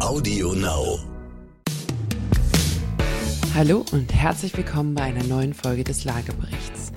Audio 0.00 0.52
Now. 0.52 1.00
Hallo 3.52 3.84
und 3.90 4.14
herzlich 4.14 4.56
willkommen 4.56 4.94
bei 4.94 5.02
einer 5.02 5.24
neuen 5.24 5.52
Folge 5.52 5.82
des 5.82 6.04
Lageberichts. 6.04 6.92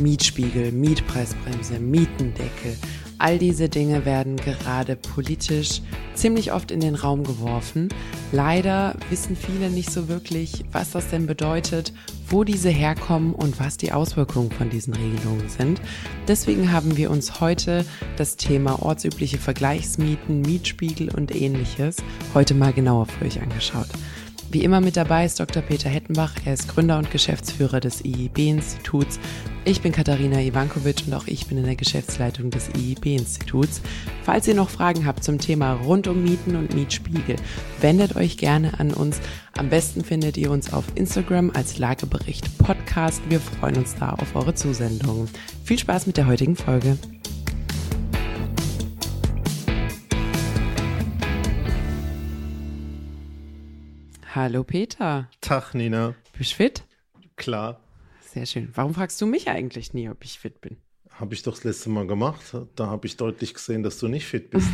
Mietspiegel, 0.00 0.72
Mietpreisbremse, 0.72 1.78
Mietendeckel, 1.78 2.76
all 3.18 3.38
diese 3.38 3.68
Dinge 3.68 4.04
werden 4.04 4.36
gerade 4.36 4.96
politisch 4.96 5.80
ziemlich 6.14 6.52
oft 6.52 6.70
in 6.70 6.80
den 6.80 6.94
Raum 6.94 7.24
geworfen. 7.24 7.88
Leider 8.32 8.96
wissen 9.10 9.36
viele 9.36 9.70
nicht 9.70 9.90
so 9.90 10.08
wirklich, 10.08 10.64
was 10.72 10.90
das 10.90 11.08
denn 11.10 11.26
bedeutet, 11.26 11.92
wo 12.28 12.44
diese 12.44 12.70
herkommen 12.70 13.34
und 13.34 13.60
was 13.60 13.76
die 13.76 13.92
Auswirkungen 13.92 14.50
von 14.50 14.70
diesen 14.70 14.94
Regelungen 14.94 15.48
sind. 15.48 15.80
Deswegen 16.26 16.72
haben 16.72 16.96
wir 16.96 17.10
uns 17.10 17.40
heute 17.40 17.84
das 18.16 18.36
Thema 18.36 18.82
ortsübliche 18.82 19.38
Vergleichsmieten, 19.38 20.40
Mietspiegel 20.40 21.10
und 21.14 21.34
ähnliches 21.34 21.96
heute 22.34 22.54
mal 22.54 22.72
genauer 22.72 23.06
für 23.06 23.24
euch 23.24 23.40
angeschaut. 23.40 23.88
Wie 24.54 24.62
immer 24.62 24.80
mit 24.80 24.96
dabei 24.96 25.24
ist 25.24 25.40
Dr. 25.40 25.62
Peter 25.62 25.88
Hettenbach. 25.88 26.32
Er 26.44 26.54
ist 26.54 26.68
Gründer 26.68 26.98
und 26.98 27.10
Geschäftsführer 27.10 27.80
des 27.80 28.04
IIB-Instituts. 28.04 29.18
Ich 29.64 29.80
bin 29.80 29.90
Katharina 29.90 30.40
Ivankovic 30.40 31.02
und 31.08 31.14
auch 31.14 31.26
ich 31.26 31.48
bin 31.48 31.58
in 31.58 31.64
der 31.64 31.74
Geschäftsleitung 31.74 32.50
des 32.50 32.68
IIB-Instituts. 32.68 33.82
Falls 34.22 34.46
ihr 34.46 34.54
noch 34.54 34.70
Fragen 34.70 35.06
habt 35.06 35.24
zum 35.24 35.40
Thema 35.40 35.72
rund 35.72 36.06
um 36.06 36.22
Mieten 36.22 36.54
und 36.54 36.72
Mietspiegel, 36.72 37.34
wendet 37.80 38.14
euch 38.14 38.36
gerne 38.36 38.78
an 38.78 38.94
uns. 38.94 39.18
Am 39.58 39.70
besten 39.70 40.04
findet 40.04 40.36
ihr 40.36 40.52
uns 40.52 40.72
auf 40.72 40.84
Instagram 40.94 41.50
als 41.50 41.78
Lagebericht 41.78 42.56
Podcast. 42.58 43.22
Wir 43.28 43.40
freuen 43.40 43.78
uns 43.78 43.96
da 43.96 44.10
auf 44.10 44.36
eure 44.36 44.54
Zusendungen. 44.54 45.28
Viel 45.64 45.80
Spaß 45.80 46.06
mit 46.06 46.16
der 46.16 46.28
heutigen 46.28 46.54
Folge. 46.54 46.96
Hallo 54.34 54.64
Peter. 54.64 55.30
Tag, 55.40 55.74
Nina. 55.74 56.16
Bist 56.36 56.50
du 56.50 56.56
fit? 56.56 56.82
Klar. 57.36 57.80
Sehr 58.20 58.46
schön. 58.46 58.68
Warum 58.74 58.92
fragst 58.92 59.20
du 59.20 59.26
mich 59.26 59.48
eigentlich 59.48 59.94
nie, 59.94 60.08
ob 60.08 60.24
ich 60.24 60.40
fit 60.40 60.60
bin? 60.60 60.78
Habe 61.08 61.34
ich 61.34 61.44
doch 61.44 61.54
das 61.54 61.62
letzte 61.62 61.88
Mal 61.90 62.08
gemacht. 62.08 62.42
Da 62.74 62.88
habe 62.88 63.06
ich 63.06 63.16
deutlich 63.16 63.54
gesehen, 63.54 63.84
dass 63.84 64.00
du 64.00 64.08
nicht 64.08 64.26
fit 64.26 64.50
bist. 64.50 64.66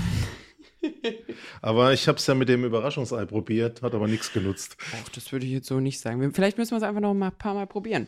aber 1.60 1.92
ich 1.92 2.08
habe 2.08 2.16
es 2.16 2.26
ja 2.26 2.34
mit 2.34 2.48
dem 2.48 2.64
Überraschungsei 2.64 3.26
probiert, 3.26 3.82
hat 3.82 3.94
aber 3.94 4.08
nichts 4.08 4.32
genutzt. 4.32 4.78
Ach, 4.94 5.10
das 5.10 5.30
würde 5.30 5.44
ich 5.44 5.52
jetzt 5.52 5.66
so 5.66 5.78
nicht 5.78 6.00
sagen. 6.00 6.32
Vielleicht 6.32 6.56
müssen 6.56 6.70
wir 6.70 6.78
es 6.78 6.82
einfach 6.82 7.02
noch 7.02 7.12
mal 7.12 7.26
ein 7.26 7.36
paar 7.36 7.52
Mal 7.52 7.66
probieren. 7.66 8.06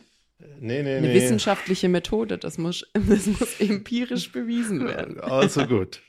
Nee, 0.59 0.81
nee, 0.81 0.95
Eine 0.95 1.07
nee. 1.09 1.13
wissenschaftliche 1.13 1.87
Methode, 1.87 2.39
das 2.39 2.57
muss, 2.57 2.83
das 2.93 3.27
muss 3.27 3.59
empirisch 3.59 4.31
bewiesen 4.31 4.87
werden. 4.87 5.19
Also 5.19 5.67
gut. 5.67 6.01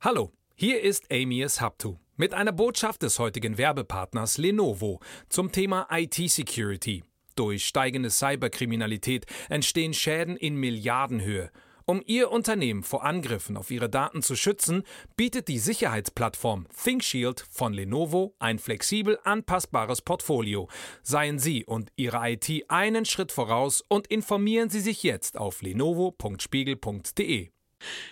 Hallo, 0.00 0.32
hier 0.56 0.82
ist 0.82 1.12
Amias 1.12 1.60
Haptu 1.60 1.96
mit 2.16 2.34
einer 2.34 2.52
Botschaft 2.52 3.02
des 3.02 3.18
heutigen 3.18 3.58
Werbepartners 3.58 4.38
Lenovo 4.38 5.00
zum 5.28 5.52
Thema 5.52 5.86
IT-Security. 5.90 7.04
Durch 7.34 7.66
steigende 7.66 8.10
Cyberkriminalität 8.10 9.26
entstehen 9.48 9.92
Schäden 9.92 10.36
in 10.36 10.56
Milliardenhöhe. 10.56 11.50
Um 11.88 12.02
Ihr 12.04 12.32
Unternehmen 12.32 12.82
vor 12.82 13.04
Angriffen 13.04 13.56
auf 13.56 13.70
Ihre 13.70 13.88
Daten 13.88 14.20
zu 14.20 14.34
schützen, 14.34 14.82
bietet 15.16 15.46
die 15.46 15.60
Sicherheitsplattform 15.60 16.66
ThinkShield 16.82 17.44
von 17.48 17.72
Lenovo 17.72 18.34
ein 18.40 18.58
flexibel 18.58 19.20
anpassbares 19.22 20.02
Portfolio. 20.02 20.68
Seien 21.04 21.38
Sie 21.38 21.64
und 21.64 21.90
Ihre 21.94 22.28
IT 22.28 22.50
einen 22.68 23.04
Schritt 23.04 23.30
voraus 23.30 23.84
und 23.86 24.08
informieren 24.08 24.68
Sie 24.68 24.80
sich 24.80 25.04
jetzt 25.04 25.38
auf 25.38 25.62
lenovo.spiegel.de. 25.62 27.50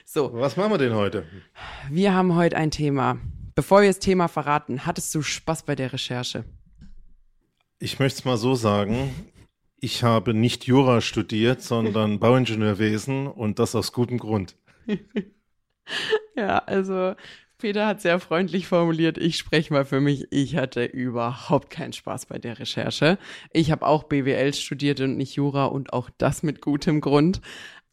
So, 0.05 0.31
Was 0.35 0.57
machen 0.57 0.71
wir 0.71 0.79
denn 0.79 0.95
heute? 0.95 1.27
wir 1.91 2.15
haben 2.15 2.37
heute 2.37 2.57
ein 2.57 2.71
Thema. 2.71 3.19
Bevor 3.55 3.83
wir 3.83 3.89
das 3.89 4.01
Thema 4.01 4.27
verraten, 4.27 4.85
hattest 4.85 5.15
du 5.15 5.23
Spaß 5.23 5.63
bei 5.63 5.77
der 5.77 5.93
Recherche? 5.93 6.45
Ich 7.79 8.01
möchte 8.01 8.19
es 8.19 8.25
mal 8.25 8.37
so 8.37 8.55
sagen. 8.55 9.15
Ich 9.77 10.03
habe 10.03 10.35
nicht 10.35 10.65
Jura 10.65 11.01
studiert, 11.01 11.63
sondern 11.63 12.19
Bauingenieurwesen 12.21 13.29
und 13.29 13.59
das 13.59 13.75
aus 13.75 13.93
gutem 13.93 14.19
Grund. 14.19 14.57
Ja, 16.35 16.59
also 16.59 17.15
Peter 17.59 17.87
hat 17.87 18.01
sehr 18.01 18.19
freundlich 18.19 18.67
formuliert, 18.67 19.19
ich 19.19 19.37
spreche 19.37 19.73
mal 19.73 19.85
für 19.85 20.01
mich, 20.01 20.27
ich 20.33 20.57
hatte 20.57 20.85
überhaupt 20.85 21.71
keinen 21.71 21.93
Spaß 21.93 22.27
bei 22.27 22.39
der 22.39 22.59
Recherche. 22.59 23.19
Ich 23.53 23.71
habe 23.71 23.87
auch 23.87 24.05
BWL 24.05 24.55
studiert 24.55 25.01
und 25.01 25.17
nicht 25.17 25.37
Jura 25.37 25.67
und 25.67 25.93
auch 25.93 26.11
das 26.19 26.43
mit 26.43 26.61
gutem 26.61 27.01
Grund. 27.01 27.41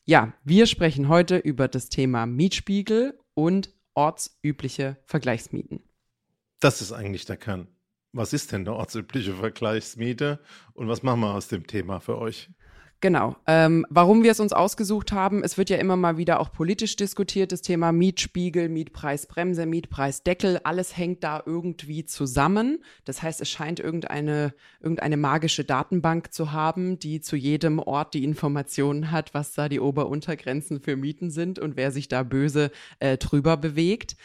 Ja, 0.05 0.33
wir 0.43 0.65
sprechen 0.65 1.09
heute 1.09 1.37
über 1.37 1.67
das 1.67 1.89
Thema 1.89 2.25
Mietspiegel 2.25 3.19
und 3.33 3.69
ortsübliche 3.93 4.97
Vergleichsmieten. 5.05 5.81
Das 6.59 6.81
ist 6.81 6.91
eigentlich 6.91 7.25
der 7.25 7.37
Kern. 7.37 7.67
Was 8.13 8.33
ist 8.33 8.51
denn 8.51 8.61
eine 8.61 8.75
ortsübliche 8.75 9.35
Vergleichsmiete 9.35 10.39
und 10.73 10.87
was 10.87 11.01
machen 11.01 11.21
wir 11.21 11.33
aus 11.33 11.47
dem 11.47 11.65
Thema 11.65 11.99
für 11.99 12.17
euch? 12.17 12.49
Genau. 13.01 13.35
Ähm, 13.47 13.83
warum 13.89 14.21
wir 14.21 14.29
es 14.29 14.39
uns 14.39 14.53
ausgesucht 14.53 15.11
haben, 15.11 15.43
es 15.43 15.57
wird 15.57 15.71
ja 15.71 15.77
immer 15.77 15.95
mal 15.95 16.17
wieder 16.17 16.39
auch 16.39 16.51
politisch 16.51 16.95
diskutiert, 16.95 17.51
das 17.51 17.63
Thema 17.63 17.91
Mietspiegel, 17.91 18.69
Mietpreisbremse, 18.69 19.65
Mietpreisdeckel, 19.65 20.59
alles 20.63 20.95
hängt 20.95 21.23
da 21.23 21.41
irgendwie 21.43 22.05
zusammen. 22.05 22.83
Das 23.03 23.23
heißt, 23.23 23.41
es 23.41 23.49
scheint 23.49 23.79
irgendeine, 23.79 24.53
irgendeine 24.81 25.17
magische 25.17 25.63
Datenbank 25.63 26.31
zu 26.31 26.51
haben, 26.51 26.99
die 26.99 27.21
zu 27.21 27.35
jedem 27.35 27.79
Ort 27.79 28.13
die 28.13 28.23
Informationen 28.23 29.09
hat, 29.09 29.33
was 29.33 29.53
da 29.53 29.67
die 29.67 29.79
Ober-Untergrenzen 29.79 30.79
für 30.79 30.95
Mieten 30.95 31.31
sind 31.31 31.57
und 31.57 31.77
wer 31.77 31.91
sich 31.91 32.07
da 32.07 32.21
böse 32.21 32.69
äh, 32.99 33.17
drüber 33.17 33.57
bewegt. 33.57 34.15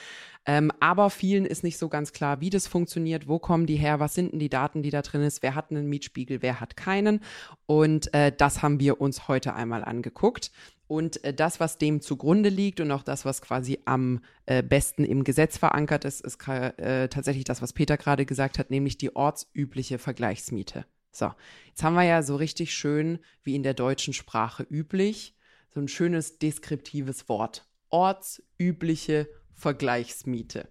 Ähm, 0.47 0.71
aber 0.81 1.11
vielen 1.11 1.45
ist 1.45 1.65
nicht 1.65 1.77
so 1.77 1.89
ganz 1.89 2.13
klar, 2.13 2.41
wie 2.41 2.51
das 2.51 2.67
funktioniert, 2.69 3.27
wo 3.27 3.39
kommen 3.39 3.67
die 3.67 3.77
her, 3.77 3.99
was 3.99 4.15
sind 4.15 4.33
denn 4.33 4.39
die 4.39 4.49
Daten, 4.49 4.83
die 4.83 4.91
da 4.91 5.03
drin 5.03 5.23
ist, 5.23 5.43
wer 5.43 5.55
hat 5.55 5.71
einen 5.71 5.89
Mietspiegel, 5.89 6.41
wer 6.41 6.61
hat 6.61 6.77
keinen. 6.77 7.21
Und 7.67 8.15
äh, 8.15 8.33
das 8.37 8.63
haben 8.63 8.79
wir 8.79 9.01
uns 9.01 9.29
heute 9.29 9.55
einmal 9.55 9.85
angeguckt. 9.85 10.53
Und 10.87 11.23
äh, 11.25 11.35
das, 11.35 11.59
was 11.59 11.79
dem 11.79 12.01
zugrunde 12.01 12.49
liegt 12.49 12.81
und 12.81 12.93
auch 12.93 13.03
das, 13.03 13.25
was 13.25 13.43
quasi 13.43 13.81
am 13.87 14.21
äh, 14.47 14.63
besten 14.63 15.05
im 15.05 15.25
Gesetz 15.25 15.59
verankert 15.59 16.05
ist, 16.05 16.21
ist 16.21 16.39
äh, 16.47 17.09
tatsächlich 17.09 17.45
das, 17.45 17.61
was 17.61 17.73
Peter 17.73 17.97
gerade 17.97 18.25
gesagt 18.25 18.59
hat, 18.59 18.71
nämlich 18.71 18.97
die 18.99 19.15
ortsübliche 19.17 19.99
Vergleichsmiete. 19.99 20.87
So, 21.11 21.33
jetzt 21.69 21.83
haben 21.83 21.95
wir 21.95 22.05
ja 22.05 22.23
so 22.23 22.37
richtig 22.37 22.73
schön, 22.75 23.19
wie 23.43 23.57
in 23.57 23.63
der 23.63 23.75
deutschen 23.75 24.13
Sprache 24.13 24.65
üblich, 24.71 25.35
so 25.75 25.81
ein 25.81 25.89
schönes 25.89 26.39
deskriptives 26.39 27.29
Wort. 27.29 27.67
Ortsübliche 27.89 29.29
Vergleichsmiete. 29.57 30.69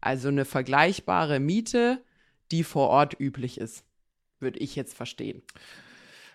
Also 0.00 0.28
eine 0.28 0.44
vergleichbare 0.44 1.40
Miete, 1.40 2.04
die 2.50 2.64
vor 2.64 2.88
Ort 2.88 3.18
üblich 3.18 3.58
ist, 3.58 3.84
würde 4.40 4.58
ich 4.58 4.76
jetzt 4.76 4.94
verstehen. 4.94 5.42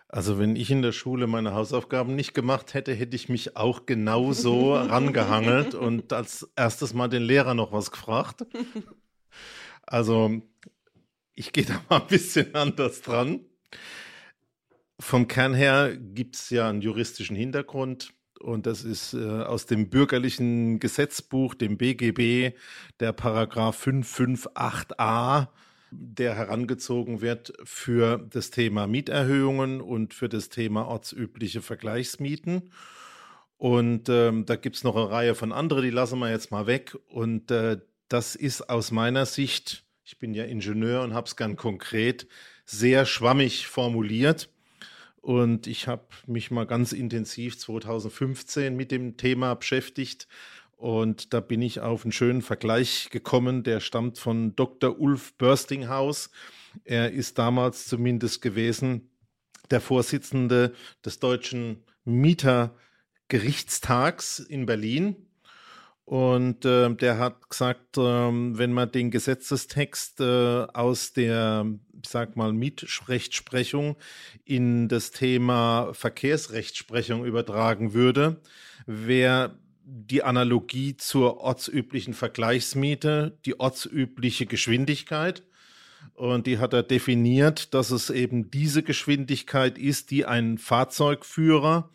Also 0.07 0.39
wenn 0.39 0.56
ich 0.56 0.72
in 0.72 0.81
der 0.81 0.91
Schule 0.91 1.28
meine 1.28 1.53
Hausaufgaben 1.53 2.16
nicht 2.16 2.34
gemacht 2.34 2.73
hätte, 2.73 2.94
hätte 2.94 3.16
ich 3.16 3.29
mich 3.29 3.56
auch 3.56 3.85
genauso 3.85 4.75
rangehangelt 4.75 5.75
und 5.75 6.12
als 6.12 6.51
erstes 6.56 6.94
mal 6.94 7.07
den 7.07 7.23
Lehrer 7.23 7.53
noch 7.53 7.72
was 7.72 7.91
gefragt. 7.91 8.45
Also 9.83 10.41
ich 11.33 11.53
gehe 11.53 11.66
da 11.66 11.81
mal 11.89 12.01
ein 12.01 12.07
bisschen 12.07 12.56
anders 12.56 13.01
dran. 13.01 13.45
Vom 15.00 15.28
Kern 15.28 15.53
her 15.53 15.97
gibt 15.97 16.35
es 16.35 16.50
ja 16.50 16.69
einen 16.69 16.81
juristischen 16.81 17.35
Hintergrund 17.35 18.13
und 18.41 18.66
das 18.66 18.84
ist 18.84 19.13
äh, 19.13 19.25
aus 19.25 19.66
dem 19.66 19.90
bürgerlichen 19.90 20.79
Gesetzbuch, 20.79 21.53
dem 21.53 21.78
BGB, 21.78 22.56
der 23.00 23.13
Paragraph 23.13 23.85
558a, 23.85 25.47
der 25.91 26.35
herangezogen 26.35 27.22
wird 27.22 27.53
für 27.63 28.18
das 28.18 28.50
Thema 28.50 28.88
Mieterhöhungen 28.88 29.81
und 29.81 30.13
für 30.13 30.30
das 30.30 30.50
Thema 30.50 30.88
ortsübliche 30.88 31.62
Vergleichsmieten. 31.62 32.72
Und 33.57 34.09
ähm, 34.09 34.46
da 34.46 34.56
gibt 34.56 34.78
es 34.78 34.84
noch 34.84 34.96
eine 34.96 35.12
Reihe 35.12 35.35
von 35.35 35.51
anderen, 35.51 35.84
die 35.84 35.91
lassen 35.91 36.19
wir 36.19 36.31
jetzt 36.31 36.50
mal 36.50 36.66
weg. 36.66 36.97
Und 37.07 37.51
äh, 37.51 37.78
das 38.07 38.36
ist 38.36 38.69
aus 38.69 38.92
meiner 38.92 39.25
Sicht, 39.25 39.83
ich 40.04 40.18
bin 40.18 40.33
ja 40.33 40.45
Ingenieur 40.45 41.04
und 41.04 41.13
habe 41.13 41.27
es 41.27 41.36
gern 41.36 41.56
konkret, 41.57 42.27
sehr 42.66 43.06
schwammig 43.06 43.68
formuliert. 43.68 44.50
Und 45.21 45.68
ich 45.68 45.88
habe 45.88 46.03
mich 46.25 46.51
mal 46.51 46.65
ganz 46.65 46.94
intensiv 46.94 47.57
2015 47.57 48.75
mit 48.75 48.91
dem 48.91 49.18
Thema 49.18 49.53
beschäftigt. 49.53 50.27
Und 50.75 51.33
da 51.33 51.41
bin 51.41 51.62
ich 51.62 51.79
auf 51.79 52.03
einen 52.03 52.12
schönen 52.12 52.41
Vergleich 52.41 53.09
gekommen, 53.12 53.62
der 53.62 53.79
stammt 53.79 54.18
von 54.18 54.56
Dr. 54.56 55.00
Ulf 55.00 55.35
Börstinghaus. 55.35 56.31
Er 56.83 57.12
ist 57.12 57.38
damals 57.38 57.85
zumindest 57.85 58.41
gewesen 58.41 59.12
der 59.69 59.79
Vorsitzende 59.79 60.73
des 61.06 61.19
Deutschen 61.19 61.83
Mietergerichtstags 62.03 64.39
in 64.39 64.65
Berlin. 64.65 65.27
Und 66.06 66.65
äh, 66.65 66.94
der 66.94 67.19
hat 67.19 67.50
gesagt, 67.50 67.98
äh, 67.98 68.01
wenn 68.01 68.74
man 68.74 68.92
den 68.92 69.12
Gesetzestext 69.12 70.19
äh, 70.19 70.65
aus 70.74 71.13
der, 71.13 71.65
ich 72.03 72.09
sag 72.09 72.36
mal, 72.36 72.51
Mietrechtsprechung 72.51 73.98
in 74.44 74.88
das 74.88 75.12
Thema 75.12 75.94
Verkehrsrechtsprechung 75.94 77.24
übertragen 77.24 77.94
würde, 77.94 78.42
wäre 78.86 79.57
die 79.83 80.24
Analogie 80.24 80.95
zur 80.98 81.38
ortsüblichen 81.38 82.13
Vergleichsmiete, 82.13 83.38
die 83.45 83.59
ortsübliche 83.59 84.45
Geschwindigkeit. 84.45 85.44
Und 86.13 86.45
die 86.45 86.59
hat 86.59 86.74
er 86.74 86.83
definiert, 86.83 87.74
dass 87.74 87.89
es 87.89 88.09
eben 88.12 88.51
diese 88.51 88.83
Geschwindigkeit 88.83 89.77
ist, 89.77 90.12
die 90.12 90.25
ein 90.25 90.59
Fahrzeugführer 90.59 91.89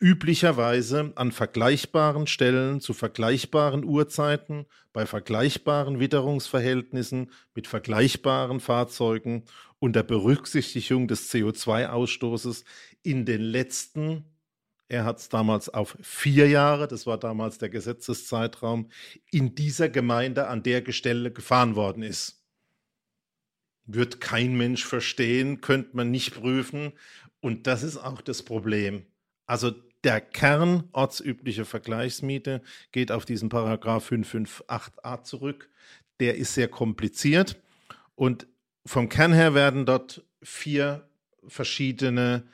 üblicherweise 0.00 1.12
an 1.14 1.30
vergleichbaren 1.30 2.26
Stellen 2.26 2.80
zu 2.80 2.92
vergleichbaren 2.92 3.84
Uhrzeiten 3.84 4.66
bei 4.92 5.06
vergleichbaren 5.06 6.00
Witterungsverhältnissen 6.00 7.30
mit 7.54 7.68
vergleichbaren 7.68 8.58
Fahrzeugen 8.58 9.44
unter 9.78 10.02
Berücksichtigung 10.02 11.06
des 11.06 11.32
CO2-Ausstoßes 11.32 12.64
in 13.02 13.26
den 13.26 13.42
letzten, 13.42 14.24
er 14.88 15.04
hat 15.04 15.18
es 15.18 15.28
damals 15.28 15.68
auf 15.68 15.96
vier 16.00 16.48
Jahre, 16.48 16.88
das 16.88 17.06
war 17.06 17.18
damals 17.18 17.58
der 17.58 17.68
Gesetzeszeitraum, 17.68 18.88
in 19.30 19.54
dieser 19.54 19.88
Gemeinde 19.88 20.48
an 20.48 20.62
der 20.62 20.90
Stelle 20.90 21.30
gefahren 21.30 21.76
worden 21.76 22.02
ist 22.02 22.37
wird 23.88 24.20
kein 24.20 24.56
Mensch 24.56 24.84
verstehen, 24.84 25.60
könnte 25.60 25.96
man 25.96 26.10
nicht 26.10 26.34
prüfen. 26.34 26.92
Und 27.40 27.66
das 27.66 27.82
ist 27.82 27.96
auch 27.96 28.20
das 28.20 28.44
Problem. 28.44 29.06
Also 29.46 29.72
der 30.04 30.20
Kern 30.20 30.88
ortsübliche 30.92 31.64
Vergleichsmiete 31.64 32.62
geht 32.92 33.10
auf 33.10 33.24
diesen 33.24 33.48
Paragraph 33.48 34.10
558a 34.12 35.24
zurück. 35.24 35.70
Der 36.20 36.36
ist 36.36 36.54
sehr 36.54 36.68
kompliziert 36.68 37.60
und 38.14 38.46
vom 38.84 39.08
Kern 39.08 39.32
her 39.32 39.54
werden 39.54 39.86
dort 39.86 40.24
vier 40.42 41.08
verschiedene 41.46 42.44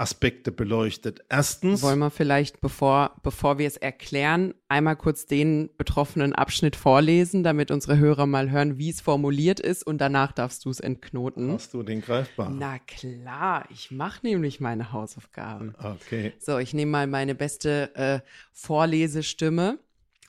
Aspekte 0.00 0.50
beleuchtet. 0.50 1.20
Erstens. 1.28 1.82
Wollen 1.82 1.98
wir 1.98 2.10
vielleicht, 2.10 2.60
bevor, 2.60 3.16
bevor 3.22 3.58
wir 3.58 3.66
es 3.66 3.76
erklären, 3.76 4.54
einmal 4.68 4.96
kurz 4.96 5.26
den 5.26 5.68
betroffenen 5.76 6.32
Abschnitt 6.32 6.74
vorlesen, 6.74 7.42
damit 7.42 7.70
unsere 7.70 7.98
Hörer 7.98 8.26
mal 8.26 8.50
hören, 8.50 8.78
wie 8.78 8.90
es 8.90 9.00
formuliert 9.00 9.60
ist 9.60 9.86
und 9.86 9.98
danach 9.98 10.32
darfst 10.32 10.64
du 10.64 10.70
es 10.70 10.80
entknoten. 10.80 11.52
Hast 11.52 11.74
du 11.74 11.82
den 11.82 12.00
greifbar? 12.00 12.50
Na 12.50 12.78
klar, 12.78 13.66
ich 13.70 13.90
mache 13.90 14.26
nämlich 14.26 14.58
meine 14.60 14.92
Hausaufgaben. 14.92 15.74
Okay. 15.78 16.32
So, 16.38 16.58
ich 16.58 16.72
nehme 16.72 16.90
mal 16.90 17.06
meine 17.06 17.34
beste 17.34 17.94
äh, 17.94 18.20
Vorlesestimme. 18.52 19.78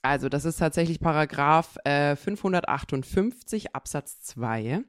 Also, 0.04 0.30
das 0.30 0.46
ist 0.46 0.58
tatsächlich 0.58 1.00
Paragraph 1.00 1.78
äh, 1.84 2.16
558 2.16 3.76
Absatz 3.76 4.20
2. 4.22 4.84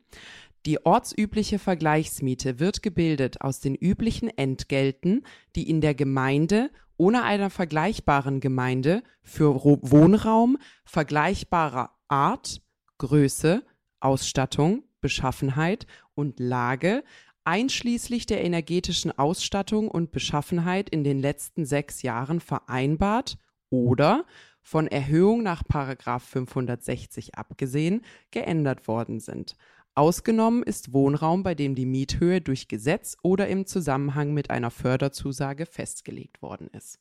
Die 0.64 0.84
ortsübliche 0.86 1.58
Vergleichsmiete 1.58 2.60
wird 2.60 2.82
gebildet 2.82 3.40
aus 3.40 3.60
den 3.60 3.74
üblichen 3.74 4.28
Entgelten, 4.28 5.24
die 5.56 5.68
in 5.68 5.80
der 5.80 5.94
Gemeinde 5.94 6.70
ohne 6.96 7.24
einer 7.24 7.50
vergleichbaren 7.50 8.38
Gemeinde 8.38 9.02
für 9.22 9.56
Wohnraum 9.56 10.58
vergleichbarer 10.84 11.90
Art, 12.06 12.62
Größe, 12.98 13.64
Ausstattung, 13.98 14.84
Beschaffenheit 15.00 15.86
und 16.14 16.38
Lage 16.38 17.02
einschließlich 17.44 18.26
der 18.26 18.44
energetischen 18.44 19.16
Ausstattung 19.18 19.88
und 19.88 20.12
Beschaffenheit 20.12 20.90
in 20.90 21.02
den 21.02 21.18
letzten 21.18 21.64
sechs 21.64 22.02
Jahren 22.02 22.38
vereinbart 22.38 23.36
oder 23.68 24.24
von 24.60 24.86
Erhöhung 24.86 25.42
nach 25.42 25.64
560 25.66 27.34
abgesehen 27.34 28.02
geändert 28.30 28.86
worden 28.86 29.18
sind. 29.18 29.56
Ausgenommen 29.94 30.62
ist 30.62 30.94
Wohnraum, 30.94 31.42
bei 31.42 31.54
dem 31.54 31.74
die 31.74 31.84
Miethöhe 31.84 32.40
durch 32.40 32.66
Gesetz 32.68 33.16
oder 33.22 33.48
im 33.48 33.66
Zusammenhang 33.66 34.32
mit 34.32 34.50
einer 34.50 34.70
Förderzusage 34.70 35.66
festgelegt 35.66 36.40
worden 36.40 36.68
ist. 36.72 36.98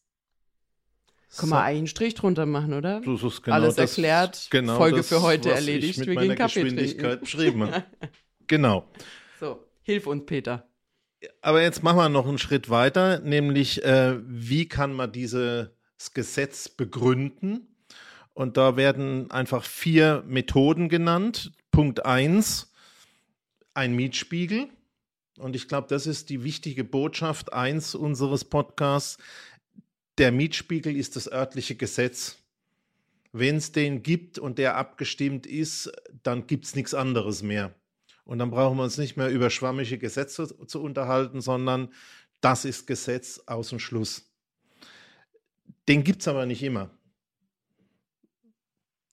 Kann 1.37 1.47
so. 1.47 1.55
man 1.55 1.63
einen 1.63 1.87
Strich 1.87 2.15
drunter 2.15 2.45
machen, 2.45 2.73
oder? 2.73 2.99
Das 2.99 3.23
ist 3.23 3.41
genau 3.41 3.55
Alles 3.55 3.75
das, 3.75 3.91
erklärt, 3.91 4.47
genau 4.51 4.75
Folge 4.75 4.97
das, 4.97 5.07
für 5.07 5.21
heute 5.21 5.51
erledigt. 5.51 5.99
Mit 5.99 6.07
Wir 6.09 6.15
meiner 6.15 6.27
gehen 6.27 6.37
Kaffee 6.37 6.63
Geschwindigkeit 6.63 7.21
beschrieben. 7.21 7.69
genau. 8.47 8.85
So, 9.39 9.63
hilf 9.83 10.07
uns, 10.07 10.25
Peter. 10.25 10.67
Aber 11.41 11.61
jetzt 11.61 11.83
machen 11.83 11.97
wir 11.97 12.09
noch 12.09 12.27
einen 12.27 12.39
Schritt 12.39 12.69
weiter, 12.69 13.19
nämlich 13.19 13.81
äh, 13.85 14.17
wie 14.25 14.67
kann 14.67 14.91
man 14.91 15.13
dieses 15.13 15.69
Gesetz 16.13 16.67
begründen? 16.67 17.67
Und 18.33 18.57
da 18.57 18.75
werden 18.75 19.31
einfach 19.31 19.63
vier 19.63 20.23
Methoden 20.27 20.89
genannt. 20.89 21.53
Punkt 21.71 22.05
eins 22.05 22.70
ein 23.73 23.95
Mietspiegel. 23.95 24.69
Und 25.37 25.55
ich 25.55 25.67
glaube, 25.67 25.87
das 25.87 26.07
ist 26.07 26.29
die 26.29 26.43
wichtige 26.43 26.83
Botschaft 26.83 27.53
eins 27.53 27.95
unseres 27.95 28.45
Podcasts. 28.45 29.17
Der 30.17 30.31
Mietspiegel 30.31 30.95
ist 30.95 31.15
das 31.15 31.31
örtliche 31.31 31.75
Gesetz. 31.75 32.37
Wenn 33.31 33.55
es 33.55 33.71
den 33.71 34.03
gibt 34.03 34.39
und 34.39 34.57
der 34.57 34.75
abgestimmt 34.75 35.45
ist, 35.45 35.91
dann 36.23 36.47
gibt 36.47 36.65
es 36.65 36.75
nichts 36.75 36.93
anderes 36.93 37.43
mehr. 37.43 37.73
Und 38.25 38.39
dann 38.39 38.51
brauchen 38.51 38.77
wir 38.77 38.83
uns 38.83 38.97
nicht 38.97 39.17
mehr 39.17 39.29
über 39.29 39.49
schwammige 39.49 39.97
Gesetze 39.97 40.55
zu, 40.67 40.81
unterhalten, 40.81 41.41
sondern 41.41 41.93
das 42.41 42.65
ist 42.65 42.87
Gesetz 42.87 43.41
aus 43.45 43.71
und 43.71 43.79
Schluss. 43.79 44.31
Den 45.87 46.03
gibt 46.03 46.21
es 46.21 46.27
aber 46.27 46.45
nicht 46.45 46.61
immer. 46.61 46.91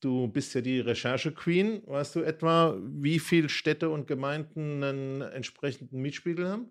Du 0.00 0.28
bist 0.28 0.54
ja 0.54 0.60
die 0.60 0.80
Recherche-Queen. 0.80 1.82
Weißt 1.86 2.14
du 2.14 2.20
etwa, 2.20 2.76
wie 2.80 3.18
viele 3.18 3.48
Städte 3.48 3.90
und 3.90 4.06
Gemeinden 4.06 4.82
einen 4.82 5.22
entsprechenden 5.22 6.00
Mietspiegel 6.00 6.48
haben? 6.48 6.70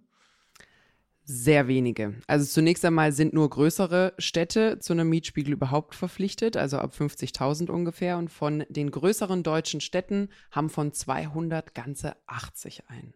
Sehr 1.30 1.68
wenige. 1.68 2.14
Also 2.26 2.46
zunächst 2.46 2.86
einmal 2.86 3.12
sind 3.12 3.34
nur 3.34 3.50
größere 3.50 4.14
Städte 4.18 4.80
zu 4.80 4.94
einem 4.94 5.10
Mietspiegel 5.10 5.52
überhaupt 5.52 5.94
verpflichtet, 5.94 6.56
also 6.56 6.78
ab 6.78 6.94
50.000 6.98 7.70
ungefähr. 7.70 8.18
Und 8.18 8.30
von 8.30 8.64
den 8.70 8.92
größeren 8.92 9.44
deutschen 9.44 9.82
Städten 9.82 10.30
haben 10.52 10.70
von 10.70 10.94
200 10.94 11.76
ganze 11.76 12.16
80 12.28 12.84
ein. 12.88 13.14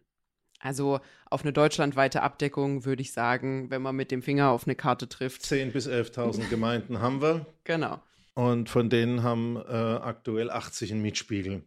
Also 0.60 1.00
auf 1.30 1.42
eine 1.42 1.54
deutschlandweite 1.54 2.22
Abdeckung 2.22 2.84
würde 2.84 3.00
ich 3.00 3.12
sagen, 3.12 3.70
wenn 3.70 3.80
man 3.80 3.96
mit 3.96 4.10
dem 4.10 4.20
Finger 4.20 4.50
auf 4.50 4.66
eine 4.66 4.76
Karte 4.76 5.08
trifft. 5.08 5.42
10.000 5.42 5.70
bis 5.72 5.88
11.000 5.88 6.50
Gemeinden 6.50 7.00
haben 7.00 7.22
wir. 7.22 7.46
Genau. 7.64 7.98
Und 8.34 8.70
von 8.70 8.88
denen 8.88 9.22
haben 9.22 9.56
äh, 9.56 9.60
aktuell 9.60 10.50
80 10.50 10.92
einen 10.92 11.02
Mietspiegel. 11.02 11.62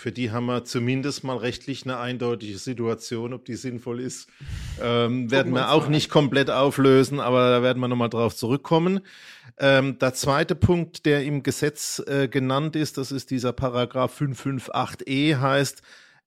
Für 0.00 0.12
die 0.12 0.30
haben 0.30 0.46
wir 0.46 0.64
zumindest 0.64 1.24
mal 1.24 1.36
rechtlich 1.36 1.84
eine 1.84 1.98
eindeutige 1.98 2.56
Situation. 2.56 3.34
Ob 3.34 3.44
die 3.44 3.56
sinnvoll 3.56 4.00
ist, 4.00 4.30
ähm, 4.80 5.30
werden 5.30 5.52
wir 5.52 5.72
auch 5.72 5.88
nicht 5.88 6.08
komplett 6.08 6.50
auflösen, 6.50 7.20
aber 7.20 7.50
da 7.50 7.62
werden 7.62 7.80
wir 7.80 7.88
nochmal 7.88 8.08
drauf 8.08 8.34
zurückkommen. 8.34 9.00
Ähm, 9.58 9.98
der 9.98 10.14
zweite 10.14 10.54
Punkt, 10.54 11.04
der 11.04 11.22
im 11.24 11.42
Gesetz 11.42 12.02
äh, 12.06 12.28
genannt 12.28 12.76
ist, 12.76 12.96
das 12.96 13.12
ist 13.12 13.30
dieser 13.30 13.52
Paragraph 13.52 14.18
558e, 14.18 15.38
heißt, 15.38 15.82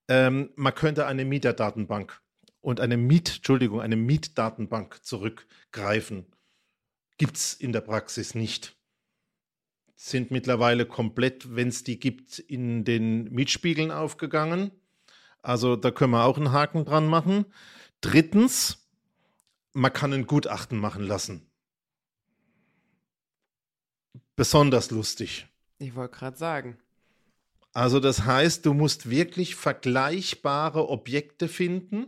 ähm, 0.08 0.52
man 0.56 0.76
könnte 0.76 1.08
eine 1.08 1.26
Mieterdatenbank 1.26 2.22
und 2.62 2.80
eine 2.80 2.98
Miet, 2.98 3.38
Entschuldigung, 3.38 3.82
eine 3.82 3.96
Mietdatenbank 3.96 5.04
zurückgreifen. 5.04 6.28
Gibt 7.18 7.38
es 7.38 7.56
in 7.56 7.72
der 7.72 7.82
Praxis 7.82 8.36
nicht 8.36 8.76
sind 9.96 10.32
mittlerweile 10.32 10.86
komplett, 10.86 11.56
wenn 11.56 11.70
es 11.70 11.84
die 11.84 12.00
gibt, 12.00 12.40
in 12.40 12.84
den 12.84 13.32
Mietspiegeln 13.32 13.92
aufgegangen. 13.92 14.72
Also 15.42 15.76
da 15.76 15.92
können 15.92 16.12
wir 16.12 16.24
auch 16.24 16.38
einen 16.38 16.52
Haken 16.52 16.86
dran 16.86 17.08
machen. 17.08 17.46
Drittens, 18.02 18.90
man 19.74 19.94
kann 19.94 20.14
ein 20.14 20.28
Gutachten 20.28 20.78
machen 20.78 21.04
lassen. 21.04 21.50
Besonders 24.36 24.90
lustig. 24.90 25.48
Ich 25.78 25.96
wollte 25.96 26.18
gerade 26.18 26.38
sagen. 26.38 26.78
Also 27.74 28.00
das 28.00 28.26
heißt, 28.26 28.66
du 28.66 28.74
musst 28.74 29.10
wirklich 29.10 29.56
vergleichbare 29.56 30.90
Objekte 30.90 31.48
finden. 31.48 32.08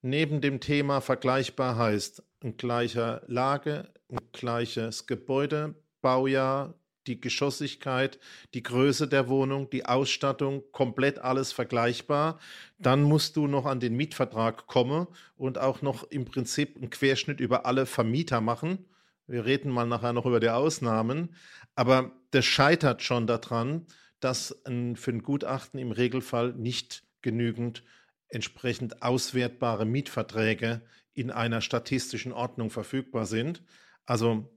Neben 0.00 0.40
dem 0.40 0.60
Thema 0.60 1.00
vergleichbar 1.00 1.76
heißt 1.76 2.22
ein 2.42 2.56
gleicher 2.56 3.22
Lage, 3.26 3.92
ein 4.08 4.20
gleiches 4.32 5.06
Gebäude, 5.06 5.74
Baujahr, 6.00 6.74
die 7.06 7.20
Geschossigkeit, 7.20 8.18
die 8.54 8.62
Größe 8.62 9.08
der 9.08 9.28
Wohnung, 9.28 9.70
die 9.70 9.86
Ausstattung, 9.86 10.62
komplett 10.72 11.18
alles 11.18 11.52
vergleichbar. 11.52 12.38
Dann 12.78 13.02
musst 13.02 13.36
du 13.36 13.46
noch 13.46 13.66
an 13.66 13.80
den 13.80 13.96
Mietvertrag 13.96 14.66
kommen 14.66 15.06
und 15.36 15.58
auch 15.58 15.82
noch 15.82 16.04
im 16.04 16.24
Prinzip 16.24 16.76
einen 16.76 16.90
Querschnitt 16.90 17.40
über 17.40 17.66
alle 17.66 17.86
Vermieter 17.86 18.40
machen. 18.40 18.84
Wir 19.26 19.44
reden 19.44 19.70
mal 19.70 19.86
nachher 19.86 20.12
noch 20.12 20.26
über 20.26 20.40
die 20.40 20.50
Ausnahmen. 20.50 21.34
Aber 21.74 22.12
das 22.30 22.44
scheitert 22.44 23.02
schon 23.02 23.26
daran, 23.26 23.86
dass 24.20 24.64
ein, 24.64 24.96
für 24.96 25.10
ein 25.10 25.22
Gutachten 25.22 25.78
im 25.78 25.92
Regelfall 25.92 26.52
nicht 26.54 27.04
genügend 27.22 27.82
entsprechend 28.28 29.02
auswertbare 29.02 29.84
Mietverträge 29.84 30.82
in 31.12 31.30
einer 31.30 31.60
statistischen 31.60 32.32
Ordnung 32.32 32.70
verfügbar 32.70 33.26
sind. 33.26 33.62
Also 34.04 34.50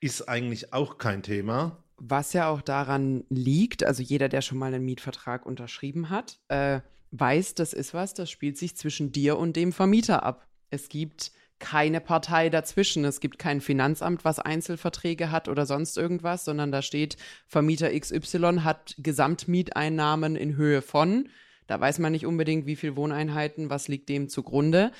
ist 0.00 0.28
eigentlich 0.28 0.72
auch 0.72 0.98
kein 0.98 1.22
Thema. 1.22 1.81
Was 1.96 2.32
ja 2.32 2.48
auch 2.48 2.62
daran 2.62 3.24
liegt, 3.28 3.84
also 3.84 4.02
jeder, 4.02 4.28
der 4.28 4.42
schon 4.42 4.58
mal 4.58 4.72
einen 4.72 4.84
Mietvertrag 4.84 5.46
unterschrieben 5.46 6.10
hat, 6.10 6.40
äh, 6.48 6.80
weiß, 7.12 7.54
das 7.54 7.72
ist 7.72 7.94
was, 7.94 8.14
das 8.14 8.30
spielt 8.30 8.58
sich 8.58 8.76
zwischen 8.76 9.12
dir 9.12 9.38
und 9.38 9.56
dem 9.56 9.72
Vermieter 9.72 10.22
ab. 10.22 10.46
Es 10.70 10.88
gibt 10.88 11.32
keine 11.62 12.00
Partei 12.00 12.50
dazwischen. 12.50 13.04
Es 13.04 13.20
gibt 13.20 13.38
kein 13.38 13.60
Finanzamt, 13.60 14.24
was 14.24 14.40
Einzelverträge 14.40 15.30
hat 15.30 15.48
oder 15.48 15.64
sonst 15.64 15.96
irgendwas, 15.96 16.44
sondern 16.44 16.72
da 16.72 16.82
steht, 16.82 17.16
Vermieter 17.46 17.96
XY 17.96 18.60
hat 18.64 18.96
Gesamtmieteinnahmen 18.98 20.34
in 20.34 20.56
Höhe 20.56 20.82
von. 20.82 21.28
Da 21.68 21.80
weiß 21.80 22.00
man 22.00 22.12
nicht 22.12 22.26
unbedingt, 22.26 22.66
wie 22.66 22.74
viel 22.74 22.96
Wohneinheiten, 22.96 23.70
was 23.70 23.86
liegt 23.86 24.08
dem 24.08 24.28
zugrunde. 24.28 24.90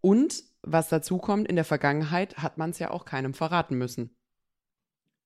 Und 0.00 0.42
was 0.62 0.88
dazu 0.88 1.18
kommt, 1.18 1.48
in 1.48 1.56
der 1.56 1.66
Vergangenheit 1.66 2.38
hat 2.38 2.56
man 2.56 2.70
es 2.70 2.78
ja 2.78 2.90
auch 2.90 3.04
keinem 3.04 3.34
verraten 3.34 3.76
müssen. 3.76 4.10